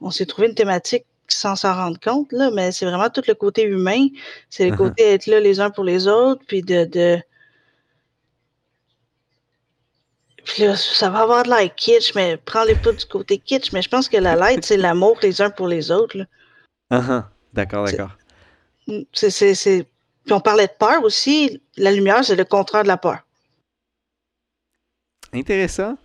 [0.00, 3.34] on s'est trouvé une thématique sans s'en rendre compte, là, mais c'est vraiment tout le
[3.34, 4.08] côté humain.
[4.48, 4.78] C'est le uh-huh.
[4.78, 7.20] côté être là les uns pour les autres, puis de, de...
[10.44, 13.82] Puis là, ça va avoir de l'air kitsch, mais prends-les pas du côté kitsch, mais
[13.82, 16.18] je pense que la lettre, c'est l'amour les uns pour les autres.
[16.18, 16.24] Là.
[16.90, 17.24] Uh-huh.
[17.52, 18.16] D'accord, d'accord.
[19.12, 19.86] C'est, c'est,
[20.24, 21.62] Puis on parlait de peur aussi.
[21.76, 23.18] La lumière, c'est le contraire de la peur.
[25.32, 25.96] Intéressant.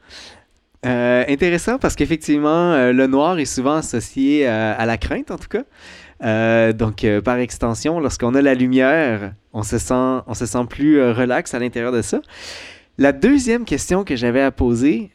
[0.86, 5.47] Euh, intéressant parce qu'effectivement, euh, le noir est souvent associé à, la crainte, en tout
[5.47, 6.73] cas.
[6.73, 11.01] donc, euh, par extension, lorsqu'on a la lumière, on se sent, on se sent plus
[11.11, 12.21] relax à l'intérieur de ça.
[12.97, 15.11] La deuxième question que j'avais à poser,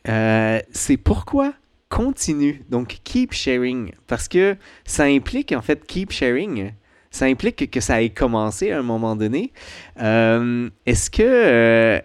[0.72, 1.54] c'est pourquoi
[1.88, 6.72] continue, donc keep sharing, parce que ça implique en fait keep sharing.
[7.12, 9.52] Ça implique que ça ait commencé à un moment donné.
[9.96, 12.00] Est-ce que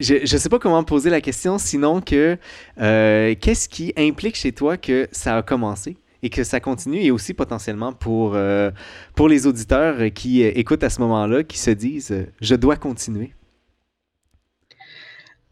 [0.00, 2.38] je ne sais pas comment poser la question, sinon que
[2.80, 7.10] euh, qu'est-ce qui implique chez toi que ça a commencé et que ça continue, et
[7.10, 8.70] aussi potentiellement pour, euh,
[9.14, 13.34] pour les auditeurs qui écoutent à ce moment-là, qui se disent je dois continuer?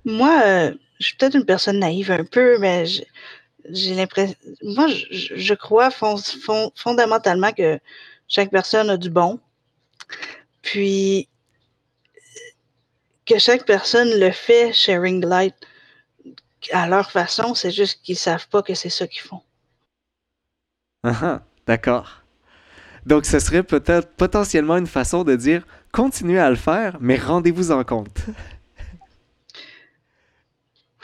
[0.05, 2.85] Moi, euh, je suis peut-être une personne naïve un peu, mais
[3.69, 4.37] j'ai l'impression.
[4.63, 7.81] Moi, je, je crois fondamentalement que
[8.29, 9.41] chaque personne a du bon.
[10.63, 11.29] Puis,
[13.27, 15.55] que chaque personne le fait, sharing light,
[16.73, 19.43] à leur façon, c'est juste qu'ils savent pas que c'est ça qu'ils font.
[21.03, 22.23] Ah, d'accord.
[23.05, 27.71] Donc, ce serait peut-être potentiellement une façon de dire continuez à le faire, mais rendez-vous
[27.71, 28.19] en compte.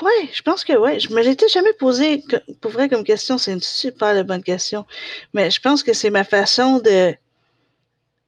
[0.02, 0.98] Ouais, je pense que ouais.
[0.98, 2.24] Je me l'étais jamais posé
[2.60, 3.38] pour vrai comme question.
[3.38, 4.84] C'est une super bonne question.
[5.32, 7.14] Mais je pense que c'est ma façon de.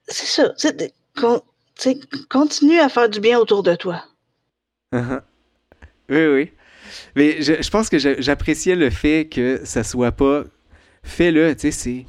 [0.06, 0.54] C'est ça.
[1.78, 2.00] Tu
[2.30, 4.04] continue à faire du bien autour de toi.
[4.92, 5.20] Uh-huh.
[6.08, 6.52] Oui, oui.
[7.16, 10.44] Mais je, je pense que j'appréciais le fait que ça soit pas
[11.02, 12.06] fais-le, tu sais, c'est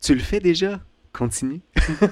[0.00, 0.80] tu le fais déjà,
[1.12, 1.62] continue.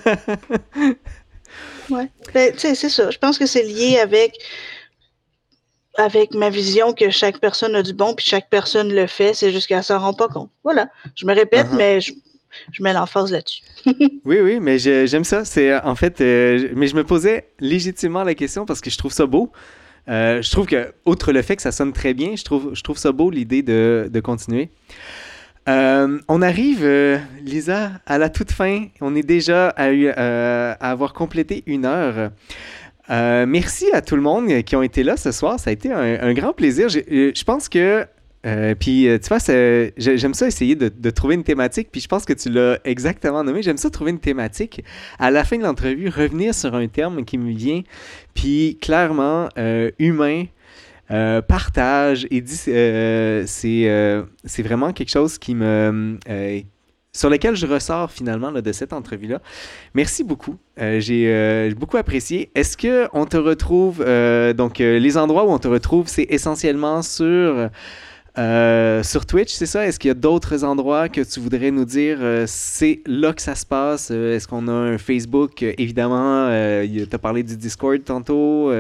[1.91, 2.11] ouais.
[2.33, 3.11] Ben, tu sais, c'est ça.
[3.11, 4.39] Je pense que c'est lié avec
[5.99, 9.53] avec ma vision que chaque personne a du bon, puis chaque personne le fait, c'est
[9.53, 10.51] juste qu'elle s'en rend pas compte.
[10.65, 10.89] Voilà.
[11.15, 11.77] Je me répète, uh-huh.
[11.77, 12.15] mais je,
[12.71, 13.63] je, mets l'emphase là-dessus.
[14.25, 15.45] oui, oui, mais j'aime ça.
[15.45, 19.13] C'est en fait, euh, mais je me posais légitimement la question parce que je trouve
[19.13, 19.53] ça beau.
[20.09, 22.83] Euh, je trouve que, outre le fait que ça sonne très bien, je trouve, je
[22.83, 24.71] trouve ça beau l'idée de, de, continuer.
[25.69, 26.85] Euh, on arrive,
[27.43, 28.87] Lisa, à la toute fin.
[29.01, 32.33] On est déjà à, à avoir complété une heure.
[33.11, 35.59] Euh, merci à tout le monde qui ont été là ce soir.
[35.59, 36.89] Ça a été un, grand plaisir.
[37.11, 38.07] Euh, je, pense que.
[38.45, 39.39] Euh, puis, tu vois,
[39.97, 41.89] j'aime ça essayer de, trouver une thématique.
[41.91, 43.63] Puis, je pense que tu l'as exactement nommé.
[43.63, 44.85] J'aime ça trouver une thématique.
[45.19, 47.83] À la fin de l'entrevue, revenir sur un terme qui me vient.
[48.35, 49.49] Puis, clairement,
[49.99, 50.45] humain.
[51.09, 52.43] partage et
[53.47, 56.19] c'est vraiment quelque chose qui me
[57.13, 59.41] sur lequel je ressors finalement de cette entrevue-là.
[59.95, 60.57] Merci beaucoup.
[60.81, 62.51] Euh, euh, j'ai beaucoup apprécié.
[62.55, 67.03] Est-ce que on te retrouve, euh, donc les endroits où on te retrouve, c'est essentiellement
[67.03, 67.69] sur,
[68.37, 69.87] sur Twitch, c'est ça?
[69.87, 73.55] Est-ce qu'il y a d'autres endroits que tu voudrais nous dire, c'est là que ça
[73.55, 74.11] se passe?
[74.11, 75.63] Est-ce qu'on a un Facebook?
[75.63, 76.49] Évidemment,
[76.83, 78.73] tu as parlé du Discord tantôt.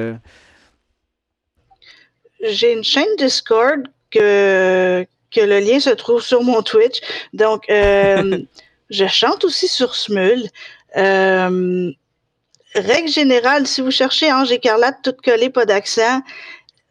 [2.42, 7.00] J'ai une chaîne Discord que, que le lien se trouve sur mon Twitch.
[7.32, 8.38] Donc, euh,
[8.90, 10.48] je chante aussi sur Smule.
[10.96, 11.90] Euh,
[12.74, 16.22] règle générale, si vous cherchez Ange Écarlate, tout collé, pas d'accent,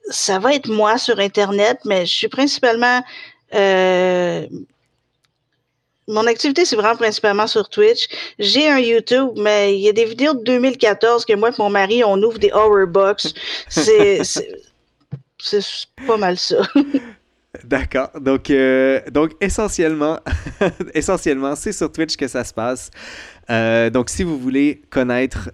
[0.10, 3.04] ça va être moi sur Internet, mais je suis principalement.
[3.54, 4.48] Euh,
[6.08, 8.08] mon activité, c'est vraiment principalement sur Twitch.
[8.40, 11.70] J'ai un YouTube, mais il y a des vidéos de 2014 que moi et mon
[11.70, 13.34] mari, on ouvre des horror box.
[13.70, 14.22] C'est
[16.08, 16.58] pas mal ça.
[17.64, 18.10] D'accord.
[18.20, 20.20] Donc, euh, donc essentiellement,
[20.94, 22.90] essentiellement, c'est sur Twitch que ça se passe.
[23.50, 25.52] Euh, donc, si vous voulez connaître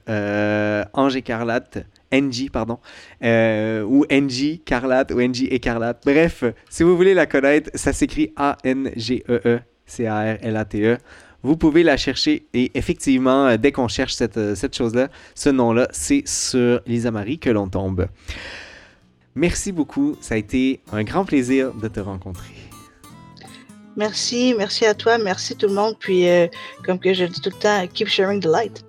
[0.94, 1.80] Ange Écarlate,
[2.12, 2.80] NG, pardon,
[3.24, 8.34] euh, ou NG Carlate, ou NG Écarlate, bref, si vous voulez la connaître, ça s'écrit
[8.36, 10.98] A-N-G-E-E, C-A-R-L-A-T-E.
[11.44, 16.28] Vous pouvez la chercher et effectivement, dès qu'on cherche cette, cette chose-là, ce nom-là, c'est
[16.28, 18.08] sur Lisa Marie que l'on tombe.
[19.38, 20.16] Merci beaucoup.
[20.20, 22.56] Ça a été un grand plaisir de te rencontrer.
[23.96, 25.96] Merci, merci à toi, merci tout le monde.
[26.00, 26.48] Puis, euh,
[26.84, 28.87] comme que je dis tout le temps, keep sharing the light.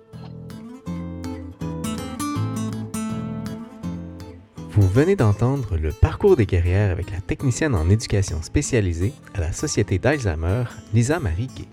[4.71, 9.51] Vous venez d'entendre le parcours des guerrières avec la technicienne en éducation spécialisée à la
[9.51, 11.65] Société d'Alzheimer, Lisa Marie Gay.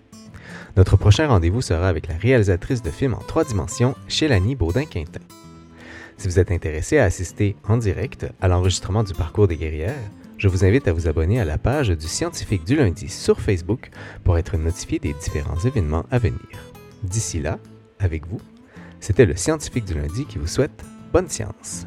[0.78, 5.20] Notre prochain rendez-vous sera avec la réalisatrice de films en trois dimensions, Chélanie Baudin-Quintin.
[6.16, 9.94] Si vous êtes intéressé à assister en direct à l'enregistrement du parcours des guerrières,
[10.38, 13.90] je vous invite à vous abonner à la page du scientifique du lundi sur Facebook
[14.24, 16.40] pour être notifié des différents événements à venir.
[17.03, 17.59] D'ici là,
[17.99, 18.40] avec vous,
[19.01, 20.82] c'était le scientifique du lundi qui vous souhaite
[21.12, 21.86] bonne science.